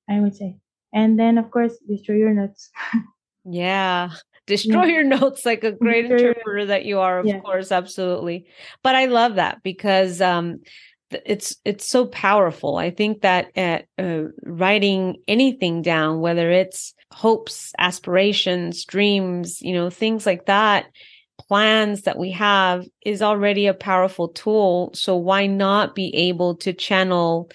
[0.07, 0.57] I would say.
[0.93, 2.69] And then, of course, destroy your notes.
[3.43, 4.11] yeah.
[4.45, 4.93] Destroy yeah.
[4.93, 7.41] your notes like a great destroy interpreter that you are, of yeah.
[7.41, 8.45] course, absolutely.
[8.81, 10.61] But I love that because um,
[11.11, 12.77] it's it's so powerful.
[12.77, 19.89] I think that at, uh, writing anything down, whether it's hopes, aspirations, dreams, you know,
[19.89, 20.85] things like that,
[21.47, 24.91] plans that we have is already a powerful tool.
[24.93, 27.49] So why not be able to channel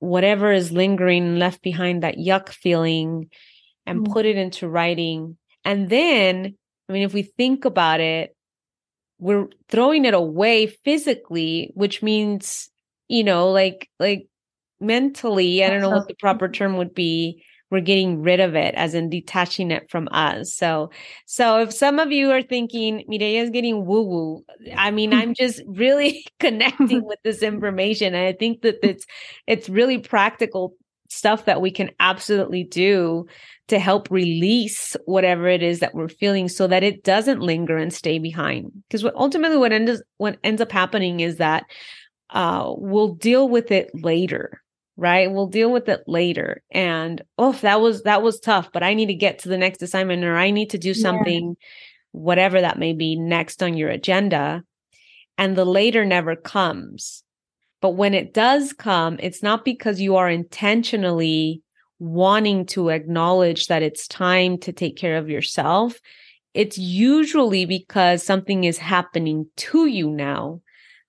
[0.00, 3.30] whatever is lingering left behind that yuck feeling
[3.86, 4.12] and mm.
[4.12, 5.36] put it into writing?
[5.64, 6.56] And then,
[6.88, 8.34] I mean, if we think about it,
[9.18, 12.70] we're throwing it away physically, which means,
[13.08, 14.28] you know, like like
[14.80, 17.44] mentally, I don't know what the proper term would be.
[17.70, 20.54] We're getting rid of it, as in detaching it from us.
[20.54, 20.90] So,
[21.26, 24.44] so if some of you are thinking Mireya is getting woo woo,
[24.76, 29.06] I mean, I'm just really connecting with this information, and I think that it's
[29.46, 30.74] it's really practical
[31.10, 33.26] stuff that we can absolutely do
[33.68, 37.92] to help release whatever it is that we're feeling so that it doesn't linger and
[37.92, 41.64] stay behind because what ultimately what ends what ends up happening is that
[42.30, 44.62] uh, we'll deal with it later
[44.98, 45.30] right?
[45.30, 46.62] We'll deal with it later.
[46.72, 49.80] And oh that was that was tough but i need to get to the next
[49.80, 51.66] assignment or i need to do something yeah.
[52.10, 54.64] whatever that may be next on your agenda.
[55.40, 57.22] And the later never comes.
[57.80, 61.62] But when it does come it's not because you are intentionally
[62.00, 66.00] wanting to acknowledge that it's time to take care of yourself.
[66.54, 70.60] It's usually because something is happening to you now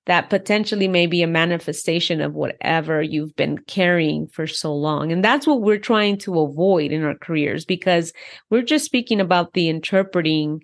[0.09, 5.11] that potentially may be a manifestation of whatever you've been carrying for so long.
[5.11, 8.11] And that's what we're trying to avoid in our careers because
[8.49, 10.63] we're just speaking about the interpreting,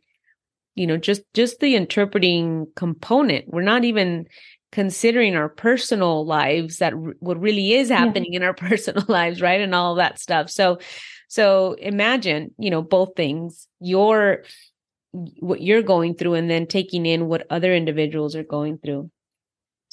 [0.73, 3.47] you know, just just the interpreting component.
[3.47, 4.25] We're not even
[4.71, 8.37] considering our personal lives that r- what really is happening yeah.
[8.37, 9.61] in our personal lives, right?
[9.61, 10.49] And all that stuff.
[10.49, 10.79] So
[11.27, 13.67] so imagine, you know, both things.
[13.79, 14.41] Your
[15.11, 19.11] what you're going through and then taking in what other individuals are going through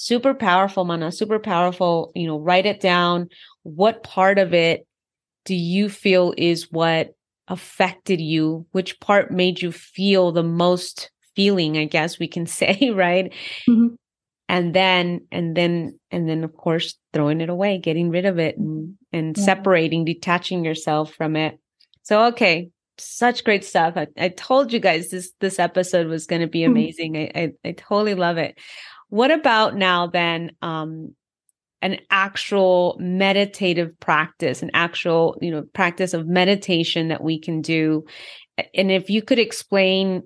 [0.03, 3.29] super powerful mana super powerful you know write it down
[3.63, 4.85] what part of it
[5.45, 7.15] do you feel is what
[7.47, 12.91] affected you which part made you feel the most feeling i guess we can say
[12.91, 13.33] right
[13.69, 13.95] mm-hmm.
[14.49, 18.59] and then and then and then of course throwing it away getting rid of it
[18.59, 19.45] and and yeah.
[19.45, 21.61] separating detaching yourself from it
[22.03, 26.43] so okay such great stuff I, I told you guys this this episode was going
[26.43, 26.73] to be mm-hmm.
[26.73, 27.39] amazing mm-hmm.
[27.39, 28.59] I, I i totally love it
[29.13, 31.15] what about now then um,
[31.83, 38.07] an actual meditative practice, an actual, you know, practice of meditation that we can do?
[38.75, 40.23] And if you could explain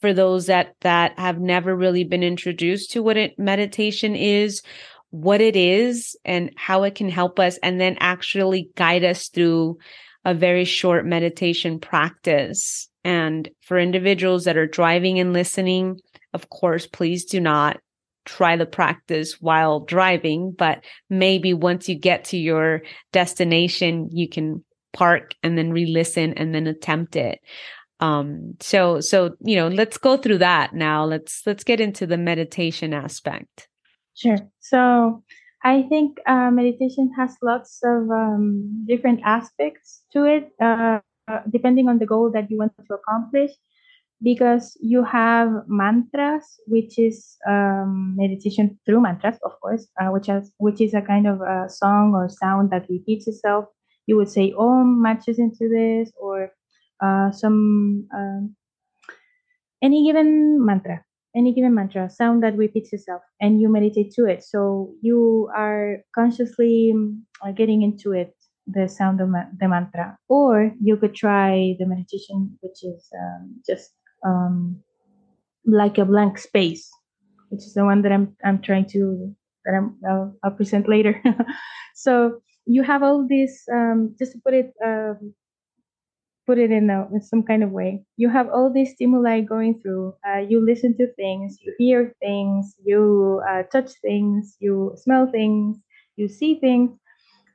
[0.00, 4.62] for those that that have never really been introduced to what it meditation is,
[5.10, 9.76] what it is and how it can help us and then actually guide us through
[10.24, 12.88] a very short meditation practice.
[13.02, 15.98] And for individuals that are driving and listening,
[16.32, 17.80] of course, please do not
[18.28, 24.62] try the practice while driving, but maybe once you get to your destination, you can
[24.92, 27.38] park and then re-listen and then attempt it.
[28.00, 31.04] Um, so, so, you know, let's go through that now.
[31.04, 33.68] Let's, let's get into the meditation aspect.
[34.14, 34.38] Sure.
[34.60, 35.24] So
[35.64, 41.00] I think uh, meditation has lots of um, different aspects to it, uh,
[41.50, 43.50] depending on the goal that you want to accomplish
[44.22, 50.52] because you have mantras, which is um, meditation through mantras, of course, uh, which has
[50.58, 53.66] which is a kind of a song or sound that repeats itself.
[54.06, 56.50] You would say "Om" matches into this, or
[57.00, 58.46] uh, some uh,
[59.82, 61.04] any given mantra,
[61.36, 64.42] any given mantra sound that repeats itself, and you meditate to it.
[64.42, 66.94] So you are consciously
[67.44, 68.34] uh, getting into it
[68.66, 73.62] the sound of ma- the mantra or you could try the meditation which is um,
[73.66, 73.92] just
[74.24, 74.82] um,
[75.66, 76.88] like a blank space,
[77.50, 81.22] which is the one that I'm I'm trying to that I'm I'll, I'll present later.
[81.94, 85.34] so you have all these um, just to put it um,
[86.46, 88.02] put it in, a, in some kind of way.
[88.16, 90.14] You have all these stimuli going through.
[90.26, 95.76] Uh, you listen to things, you hear things, you uh, touch things, you smell things,
[96.16, 96.90] you see things,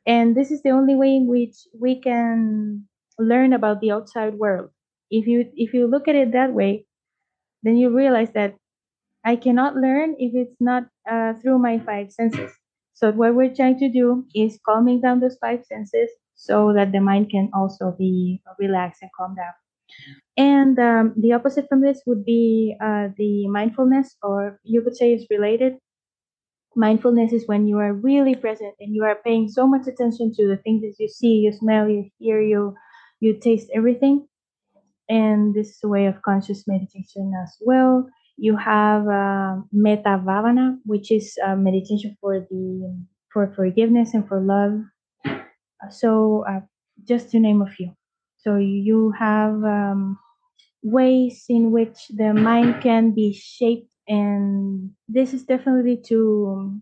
[0.05, 2.83] and this is the only way in which we can
[3.17, 4.69] learn about the outside world
[5.19, 6.85] if you if you look at it that way
[7.63, 8.55] then you realize that
[9.25, 12.51] i cannot learn if it's not uh, through my five senses.
[12.95, 16.99] So what we're trying to do is calming down those five senses so that the
[16.99, 19.53] mind can also be relaxed and calm down.
[20.37, 25.13] And um, the opposite from this would be uh, the mindfulness or you could say
[25.13, 25.77] it's related.
[26.75, 30.47] Mindfulness is when you are really present and you are paying so much attention to
[30.47, 32.75] the things that you see you smell you hear you
[33.19, 34.27] you taste everything
[35.09, 38.07] and this is a way of conscious meditation as well.
[38.37, 44.41] You have uh, Metta Bhavana, which is a meditation for the for forgiveness and for
[44.41, 44.81] love.
[45.91, 46.61] So, uh,
[47.03, 47.95] just to name a few.
[48.37, 50.19] So you have um,
[50.83, 56.81] ways in which the mind can be shaped, and this is definitely to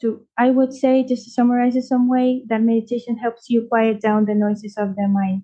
[0.00, 4.00] to I would say just to summarize it some way that meditation helps you quiet
[4.00, 5.42] down the noises of the mind.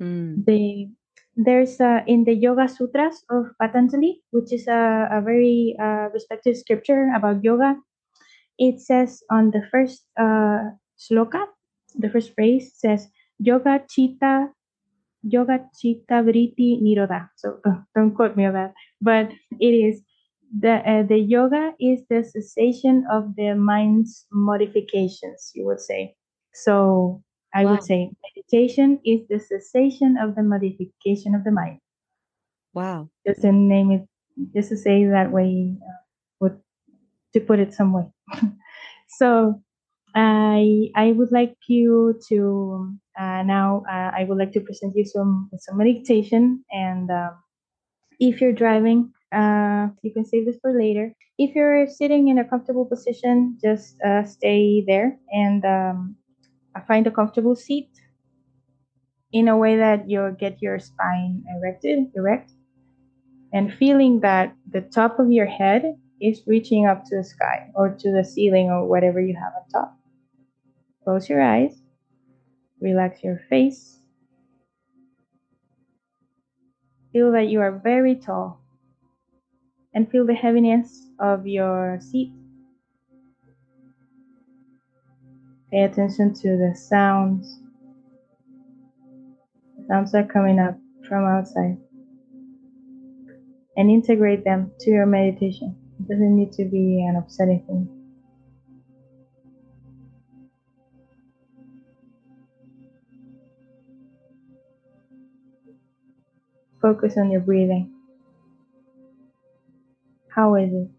[0.00, 0.44] Mm.
[0.44, 0.90] The
[1.38, 6.56] there's uh, in the Yoga Sutras of Patanjali, which is a, a very uh, respected
[6.56, 7.76] scripture about yoga.
[8.58, 11.46] It says on the first uh, sloka,
[11.94, 13.06] the first phrase says
[13.38, 14.50] Yoga Chitta
[15.22, 17.28] Yoga Chitta Vritti Nirodha.
[17.36, 19.30] So uh, don't quote me on that, but
[19.60, 20.02] it is
[20.50, 25.52] the uh, the yoga is the cessation of the mind's modifications.
[25.54, 26.16] You would say.
[26.52, 27.22] So
[27.54, 27.72] I wow.
[27.72, 31.80] would say meditation is the cessation of the modification of the mind.
[32.74, 33.08] Wow.
[33.26, 34.08] Just to name it,
[34.54, 36.02] just to say that way, uh,
[36.40, 36.60] would
[37.32, 38.06] to put it some way.
[39.18, 39.60] so
[40.14, 45.04] I I would like you to uh, now uh, I would like to present you
[45.04, 47.30] some some meditation and uh,
[48.20, 51.14] if you're driving uh, you can save this for later.
[51.38, 56.16] If you're sitting in a comfortable position, just uh, stay there and um,
[56.86, 57.90] find a comfortable seat
[59.32, 62.52] in a way that you get your spine erected, erect,
[63.52, 67.90] and feeling that the top of your head is reaching up to the sky or
[67.90, 69.98] to the ceiling or whatever you have on top.
[71.04, 71.80] Close your eyes,
[72.80, 74.00] relax your face.
[77.12, 78.60] Feel that you are very tall
[79.94, 82.32] and feel the heaviness of your seat.
[85.70, 87.60] Pay attention to the sounds.
[89.76, 91.76] The sounds are coming up from outside.
[93.76, 95.76] And integrate them to your meditation.
[96.00, 97.94] It doesn't need to be an upsetting thing.
[106.80, 107.92] Focus on your breathing.
[110.28, 110.97] How is it?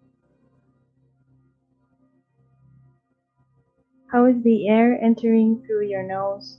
[4.11, 6.57] How is the air entering through your nose?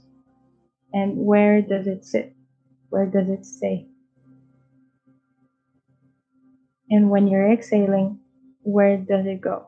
[0.93, 2.33] And where does it sit?
[2.89, 3.87] Where does it stay?
[6.89, 8.19] And when you're exhaling,
[8.63, 9.67] where does it go?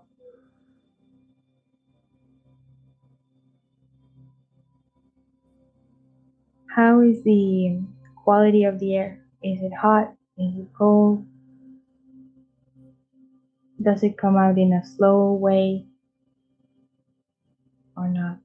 [6.73, 7.81] How is the
[8.23, 9.25] quality of the air?
[9.43, 10.13] Is it hot?
[10.37, 11.25] Is it cold?
[13.81, 15.85] Does it come out in a slow way
[17.95, 18.39] or not?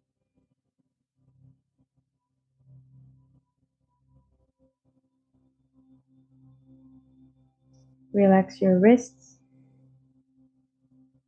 [8.13, 9.39] Relax your wrists,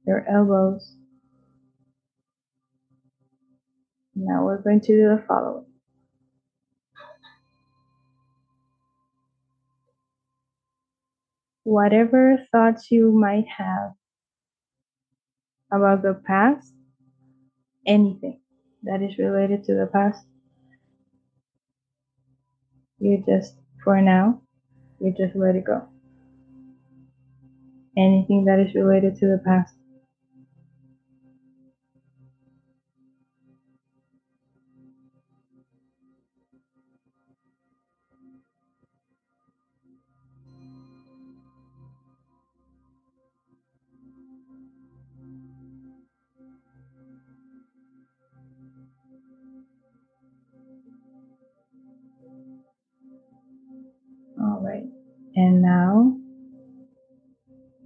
[0.06, 0.96] your elbows.
[4.14, 5.66] Now we're going to do the following.
[11.62, 13.92] Whatever thoughts you might have
[15.72, 16.74] about the past,
[17.86, 18.40] anything
[18.84, 20.24] that is related to the past.
[23.00, 24.42] You just, for now,
[25.00, 25.88] you just let it go.
[27.96, 29.74] Anything that is related to the past.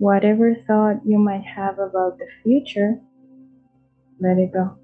[0.05, 3.01] Whatever thought you might have about the future,
[4.21, 4.77] let it go.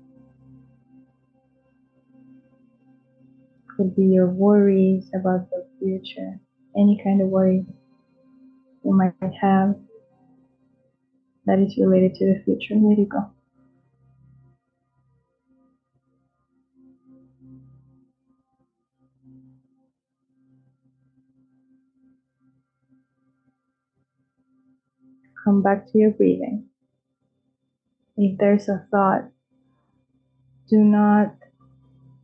[3.77, 6.41] Could be your worries about the future,
[6.75, 7.66] any kind of worry
[8.83, 9.12] you might
[9.43, 9.75] have
[11.45, 13.30] that is related to the future, let it go.
[25.61, 26.66] Come back to your breathing.
[28.16, 29.30] If there's a thought,
[30.68, 31.34] do not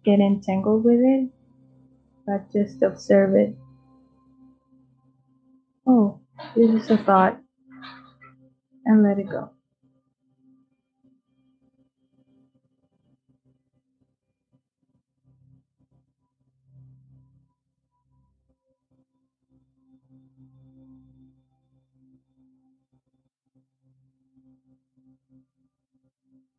[0.04, 1.30] get entangled with it,
[2.26, 3.56] but just observe it.
[5.86, 6.20] Oh,
[6.54, 7.38] this is a thought,
[8.84, 9.55] and let it go.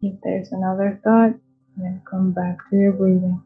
[0.02, 1.34] If there's another thought,
[1.78, 3.44] then come back to your breathing.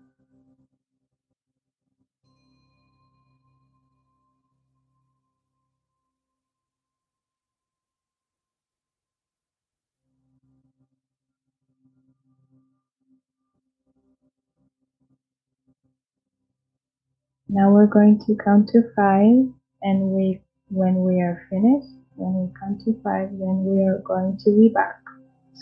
[17.50, 22.54] Now we're going to count to five, and we, when we are finished, when we
[22.60, 25.01] count to five, then we are going to be back.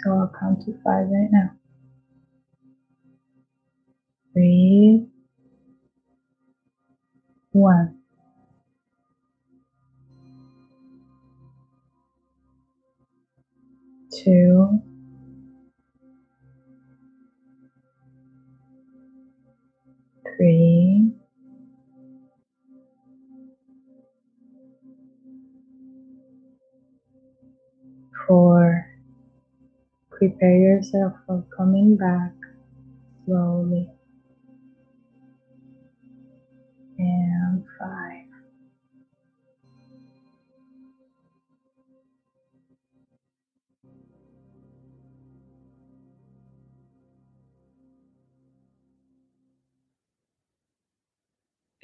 [0.04, 1.52] So I'll count to five right now.
[4.34, 5.06] Three,
[7.52, 8.00] one.
[14.12, 14.82] Two,
[20.38, 21.12] three,
[28.28, 28.89] four.
[30.20, 32.34] Prepare yourself for coming back
[33.26, 33.90] slowly.
[37.00, 38.26] And five.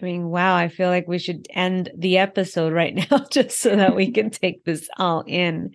[0.01, 3.75] I mean, wow, I feel like we should end the episode right now just so
[3.75, 5.71] that we can take this all in.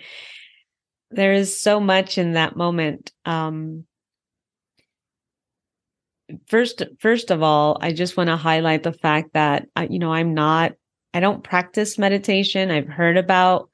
[1.10, 3.12] There is so much in that moment.
[3.24, 3.84] Um
[6.48, 10.12] first first of all, I just want to highlight the fact that uh, you know,
[10.12, 10.72] I'm not
[11.12, 12.70] I don't practice meditation.
[12.70, 13.68] I've heard about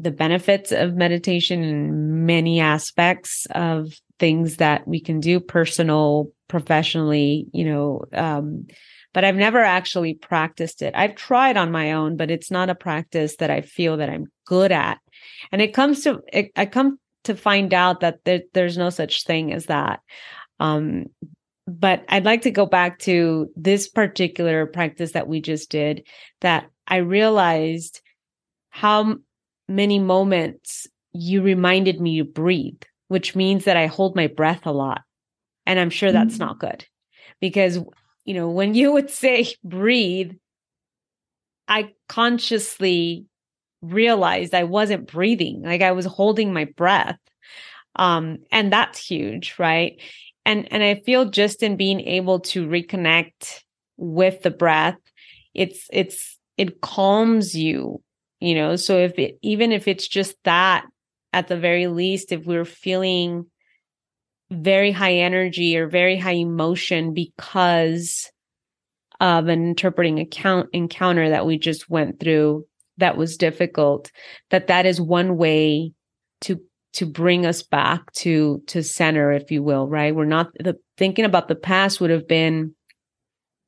[0.00, 7.46] the benefits of meditation in many aspects of things that we can do personal, professionally,
[7.52, 8.66] you know, um
[9.12, 10.92] but I've never actually practiced it.
[10.96, 14.26] I've tried on my own, but it's not a practice that I feel that I'm
[14.44, 14.98] good at.
[15.52, 19.24] And it comes to, it, I come to find out that there, there's no such
[19.24, 20.00] thing as that.
[20.60, 21.06] Um,
[21.66, 26.06] but I'd like to go back to this particular practice that we just did
[26.42, 28.02] that I realized
[28.68, 29.16] how
[29.68, 34.72] many moments you reminded me to breathe, which means that I hold my breath a
[34.72, 35.02] lot.
[35.64, 36.44] And I'm sure that's mm-hmm.
[36.44, 36.84] not good
[37.40, 37.78] because
[38.24, 40.32] you know, when you would say breathe,
[41.68, 43.26] I consciously
[43.90, 47.18] realized I wasn't breathing, like I was holding my breath.
[47.96, 50.00] Um, and that's huge, right?
[50.44, 53.60] And and I feel just in being able to reconnect
[53.96, 54.98] with the breath,
[55.54, 58.02] it's it's it calms you,
[58.40, 58.76] you know.
[58.76, 60.86] So if it even if it's just that
[61.32, 63.46] at the very least, if we're feeling
[64.50, 68.30] very high energy or very high emotion because
[69.20, 72.66] of an interpreting account encounter that we just went through
[72.98, 74.10] that was difficult
[74.50, 75.92] that that is one way
[76.40, 76.60] to
[76.92, 80.14] to bring us back to to center if you will right?
[80.14, 82.74] We're not the thinking about the past would have been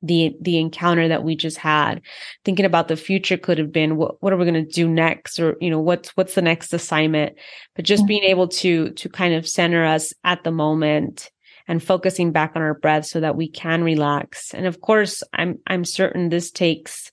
[0.01, 2.01] the the encounter that we just had.
[2.45, 5.39] Thinking about the future could have been what what are we going to do next
[5.39, 7.35] or you know what's what's the next assignment?
[7.75, 8.07] But just mm-hmm.
[8.07, 11.31] being able to to kind of center us at the moment
[11.67, 14.53] and focusing back on our breath so that we can relax.
[14.53, 17.11] And of course i'm i'm certain this takes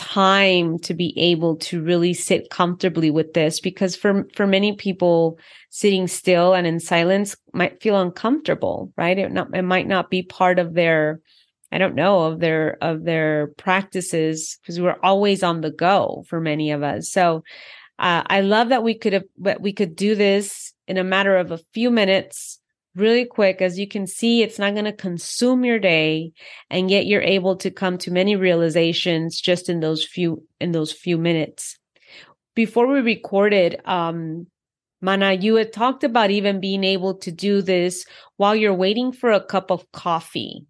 [0.00, 5.38] time to be able to really sit comfortably with this because for for many people
[5.68, 10.22] sitting still and in silence might feel uncomfortable right it not it might not be
[10.22, 11.20] part of their
[11.72, 16.40] I don't know of their of their practices because we're always on the go for
[16.40, 17.10] many of us.
[17.10, 17.44] So
[17.98, 21.36] uh, I love that we could have that we could do this in a matter
[21.36, 22.59] of a few minutes,
[22.94, 23.62] really quick.
[23.62, 26.32] As you can see, it's not going to consume your day,
[26.70, 30.92] and yet you're able to come to many realizations just in those few in those
[30.92, 31.76] few minutes.
[32.54, 34.46] Before we recorded, um,
[35.00, 38.04] Mana, you had talked about even being able to do this
[38.36, 40.66] while you're waiting for a cup of coffee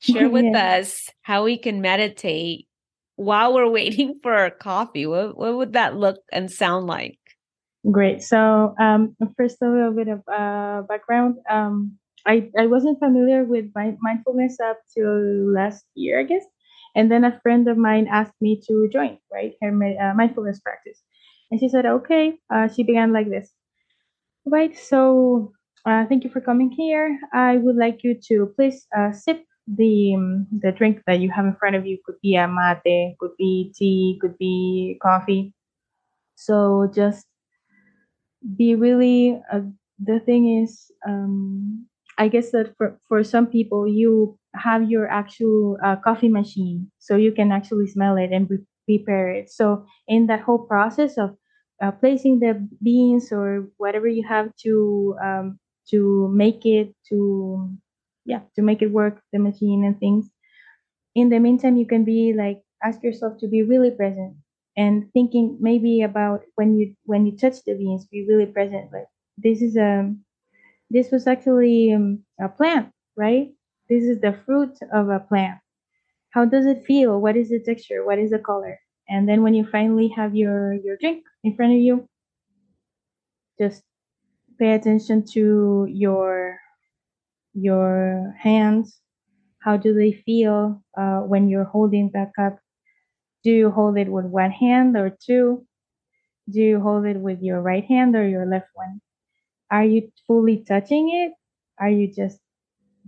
[0.00, 0.78] share with yeah.
[0.78, 2.68] us how we can meditate
[3.16, 5.06] while we're waiting for our coffee.
[5.06, 7.18] What, what would that look and sound like?
[7.90, 8.22] Great.
[8.22, 11.36] So, um, first, a little bit of uh, background.
[11.48, 11.96] Um,
[12.26, 16.44] I, I wasn't familiar with my mindfulness up to last year, I guess.
[16.96, 21.00] And then a friend of mine asked me to join, right, her uh, mindfulness practice.
[21.50, 22.38] And she said, okay.
[22.52, 23.52] Uh, she began like this.
[24.46, 24.76] Right.
[24.76, 25.52] So,
[25.84, 27.18] uh, thank you for coming here.
[27.32, 31.44] I would like you to please uh, sit the um, the drink that you have
[31.44, 35.52] in front of you could be a mate, could be tea, could be coffee.
[36.36, 37.27] So just
[38.56, 39.40] be really.
[39.52, 39.62] Uh,
[39.98, 41.86] the thing is, um,
[42.18, 47.16] I guess that for for some people, you have your actual uh, coffee machine, so
[47.16, 49.50] you can actually smell it and pre- prepare it.
[49.50, 51.36] So in that whole process of
[51.82, 55.58] uh, placing the beans or whatever you have to um,
[55.90, 57.70] to make it to
[58.24, 60.30] yeah to make it work the machine and things
[61.14, 64.36] in the meantime you can be like ask yourself to be really present
[64.78, 69.08] and thinking maybe about when you when you touch the beans be really present like
[69.38, 70.24] this is a um,
[70.90, 73.48] this was actually um, a plant right
[73.90, 75.58] this is the fruit of a plant
[76.30, 77.20] how does it feel?
[77.20, 78.04] What is the texture?
[78.06, 78.80] What is the color?
[79.08, 82.06] And then when you finally have your your drink in front of you,
[83.58, 83.82] just
[84.58, 86.58] pay attention to your
[87.54, 89.00] your hands.
[89.60, 92.58] How do they feel uh, when you're holding that cup?
[93.44, 95.66] Do you hold it with one hand or two?
[96.50, 99.00] Do you hold it with your right hand or your left one?
[99.70, 101.32] Are you fully touching it?
[101.78, 102.40] Are you just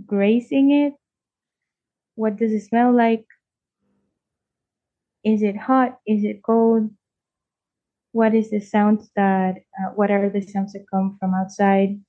[0.06, 0.94] grazing it?
[2.14, 3.26] What does it smell like?
[5.24, 5.98] Is it hot?
[6.06, 6.90] Is it cold?
[8.12, 12.00] What is the sounds that, uh, what are the sounds that come from outside?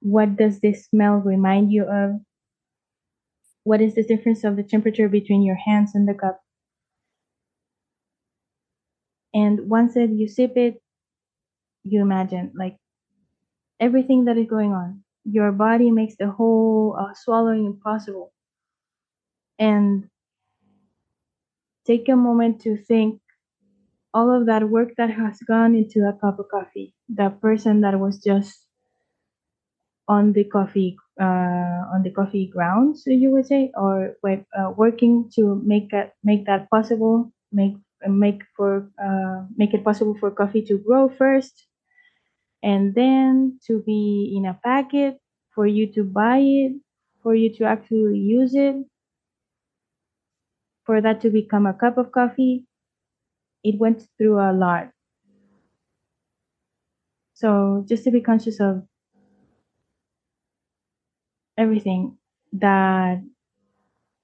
[0.00, 2.20] What does this smell remind you of?
[3.64, 6.40] What is the difference of the temperature between your hands and the cup?
[9.36, 10.82] And once that you sip it,
[11.84, 12.76] you imagine like
[13.80, 15.02] everything that is going on.
[15.24, 18.32] Your body makes the whole uh, swallowing impossible.
[19.58, 20.08] And
[21.86, 23.22] take a moment to think
[24.14, 26.94] all of that work that has gone into that cup of coffee.
[27.08, 28.66] That person that was just
[30.08, 35.60] on the coffee uh, on the coffee grounds, you would say, or uh, working to
[35.64, 37.74] make that make that possible, make
[38.08, 41.66] make for uh, make it possible for coffee to grow first,
[42.62, 45.20] and then to be in a packet
[45.54, 46.74] for you to buy it,
[47.22, 48.76] for you to actually use it,
[50.84, 52.64] for that to become a cup of coffee.
[53.64, 54.92] It went through a lot.
[57.34, 58.84] So just to be conscious of
[61.58, 62.16] everything
[62.52, 63.22] that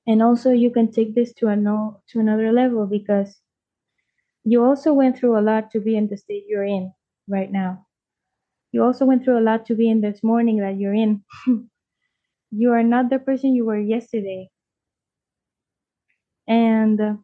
[0.07, 3.41] and also you can take this to a no, to another level because
[4.45, 6.93] you also went through a lot to be in the state you're in
[7.29, 7.87] right now.
[8.73, 11.25] You also went through a lot to be in this morning that you're in.
[12.53, 14.51] you are not the person you were yesterday.
[16.47, 17.17] And uh,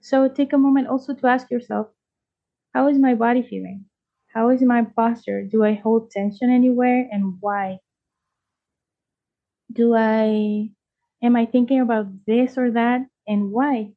[0.00, 1.88] so take a moment also to ask yourself
[2.74, 3.86] how is my body feeling?
[4.34, 5.44] How is my posture?
[5.44, 7.80] Do I hold tension anywhere and why?
[9.70, 10.70] Do I
[11.22, 13.92] am I thinking about this or that and why?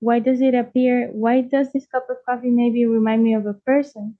[0.00, 1.08] Why does it appear?
[1.12, 4.18] Why does this cup of coffee maybe remind me of a person?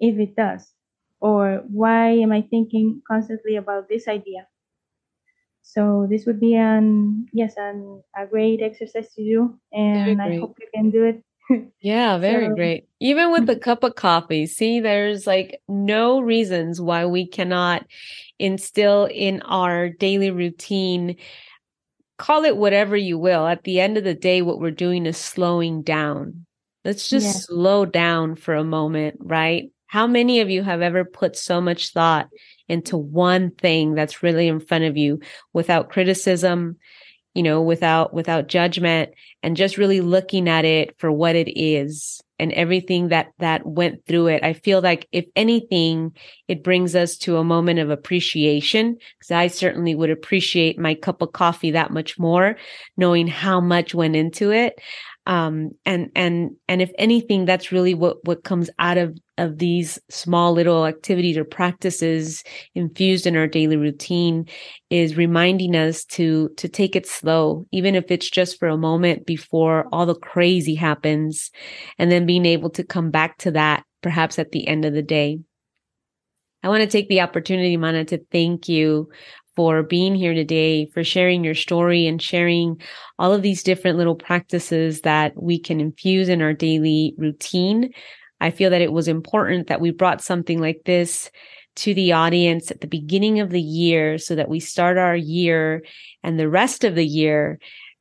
[0.00, 0.72] If it does.
[1.20, 4.46] Or why am I thinking constantly about this idea?
[5.66, 10.56] So this would be an yes, an a great exercise to do, and I hope
[10.60, 11.24] you can do it.
[11.80, 12.88] yeah, very so, great.
[13.00, 17.84] Even with the cup of coffee, see, there's like no reasons why we cannot
[18.38, 21.16] instill in our daily routine
[22.18, 23.46] call it whatever you will.
[23.46, 26.46] At the end of the day, what we're doing is slowing down.
[26.84, 29.70] Let's just slow down for a moment, right?
[29.88, 32.28] How many of you have ever put so much thought
[32.68, 35.20] into one thing that's really in front of you
[35.52, 36.76] without criticism,
[37.34, 39.10] you know, without without judgment
[39.42, 44.04] and just really looking at it for what it is and everything that that went
[44.06, 44.42] through it.
[44.42, 46.14] I feel like if anything
[46.48, 51.22] it brings us to a moment of appreciation because i certainly would appreciate my cup
[51.22, 52.56] of coffee that much more
[52.96, 54.80] knowing how much went into it
[55.26, 59.98] um, and and and if anything that's really what what comes out of of these
[60.08, 62.42] small little activities or practices
[62.74, 64.46] infused in our daily routine
[64.90, 69.26] is reminding us to to take it slow even if it's just for a moment
[69.26, 71.50] before all the crazy happens
[71.98, 75.02] and then being able to come back to that perhaps at the end of the
[75.02, 75.40] day.
[76.62, 79.08] I want to take the opportunity, Mana, to thank you
[79.56, 82.80] for being here today, for sharing your story and sharing
[83.18, 87.90] all of these different little practices that we can infuse in our daily routine.
[88.40, 91.30] I feel that it was important that we brought something like this
[91.76, 95.82] to the audience at the beginning of the year so that we start our year
[96.22, 97.58] and the rest of the year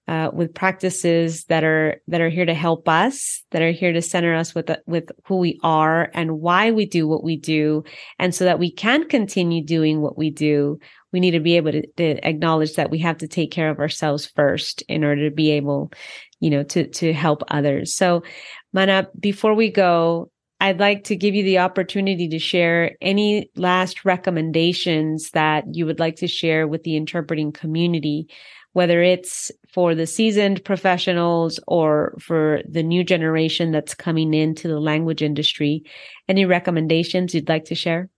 [0.07, 4.01] uh, with practices that are that are here to help us, that are here to
[4.01, 7.83] center us with with who we are and why we do what we do,
[8.19, 10.79] and so that we can continue doing what we do
[11.11, 13.79] we need to be able to, to, acknowledge that we have to take care of
[13.79, 15.91] ourselves first in order to be able,
[16.39, 17.95] you know, to to help others.
[17.95, 18.23] So,
[18.73, 20.29] Mana, before we go,
[20.61, 25.99] I'd like to give you the opportunity to share any last recommendations that you would
[25.99, 28.27] like to share with the interpreting community,
[28.73, 34.79] whether it's for the seasoned professionals or for the new generation that's coming into the
[34.79, 35.83] language industry.
[36.29, 38.09] Any recommendations you'd like to share?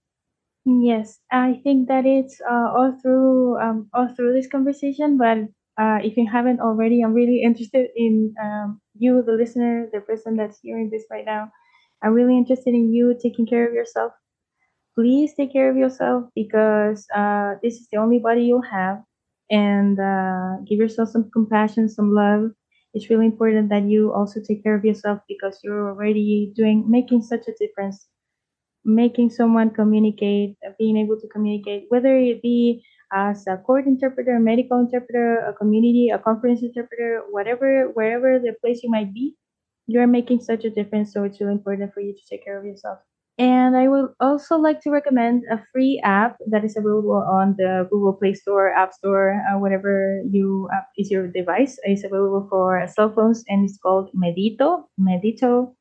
[0.68, 5.18] Yes, I think that it's uh, all through um, all through this conversation.
[5.18, 5.38] But
[5.82, 10.36] uh, if you haven't already, I'm really interested in um, you, the listener, the person
[10.36, 11.52] that's hearing this right now.
[12.04, 14.14] I'm really interested in you taking care of yourself.
[14.96, 19.04] Please take care of yourself because uh, this is the only body you'll have.
[19.52, 22.52] and uh, give yourself some compassion, some love.
[22.94, 27.22] It's really important that you also take care of yourself because you're already doing making
[27.24, 28.08] such a difference,
[28.88, 32.84] making someone communicate, being able to communicate, whether it be
[33.14, 38.54] as a court interpreter, a medical interpreter, a community, a conference interpreter, whatever, wherever the
[38.62, 39.36] place you might be,
[39.88, 41.14] you're making such a difference.
[41.14, 43.00] So it's really important for you to take care of yourself.
[43.38, 47.88] And I would also like to recommend a free app that is available on the
[47.92, 51.78] Google Play Store, App Store, uh, whatever you uh, is your device.
[51.84, 54.86] It's available for cell phones, and it's called Medito.
[55.00, 55.77] Medito.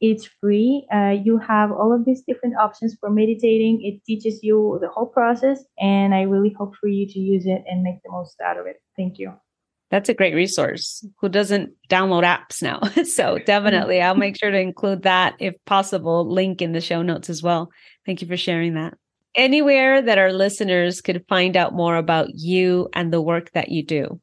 [0.00, 0.86] It's free.
[0.92, 3.82] Uh, you have all of these different options for meditating.
[3.84, 7.62] It teaches you the whole process, and I really hope for you to use it
[7.66, 8.76] and make the most out of it.
[8.96, 9.34] Thank you.
[9.90, 11.04] That's a great resource.
[11.20, 12.80] Who doesn't download apps now?
[13.04, 17.28] so definitely, I'll make sure to include that if possible, link in the show notes
[17.28, 17.70] as well.
[18.06, 18.94] Thank you for sharing that.
[19.34, 23.84] Anywhere that our listeners could find out more about you and the work that you
[23.84, 24.20] do.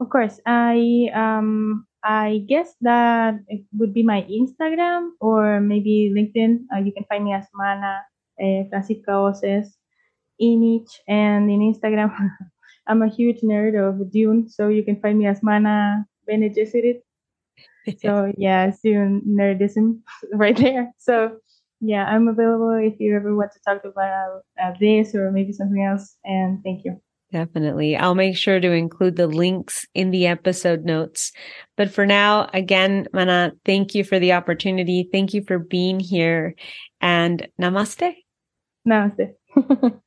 [0.00, 6.64] Of course, I um I guess that it would be my Instagram or maybe LinkedIn.
[6.74, 8.02] Uh, you can find me as Mana
[8.40, 9.74] uh, Francisca Oces
[10.38, 12.14] image and in Instagram
[12.88, 17.02] I'm a huge nerd of Dune, so you can find me as Mana Bene Gesserit.
[18.02, 20.00] so yeah, it's Dune nerdism
[20.32, 20.90] right there.
[20.98, 21.36] So
[21.80, 25.84] yeah, I'm available if you ever want to talk about uh, this or maybe something
[25.84, 26.16] else.
[26.24, 27.00] And thank you.
[27.30, 27.94] Definitely.
[27.94, 31.32] I'll make sure to include the links in the episode notes.
[31.76, 35.08] But for now, again, Mana, thank you for the opportunity.
[35.12, 36.54] Thank you for being here
[37.00, 38.14] and namaste.
[38.88, 39.34] Namaste.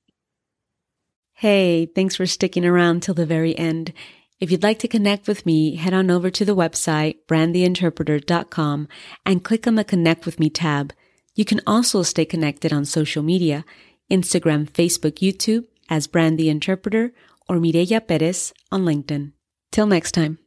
[1.42, 3.94] Hey, thanks for sticking around till the very end.
[4.40, 8.88] If you'd like to connect with me, head on over to the website, brandtheinterpreter.com
[9.26, 10.94] and click on the Connect with Me tab.
[11.34, 13.66] You can also stay connected on social media,
[14.12, 17.14] Instagram, Facebook, YouTube as Brand the Interpreter
[17.48, 19.34] or Mireya Perez on LinkedIn.
[19.72, 20.41] Till next time.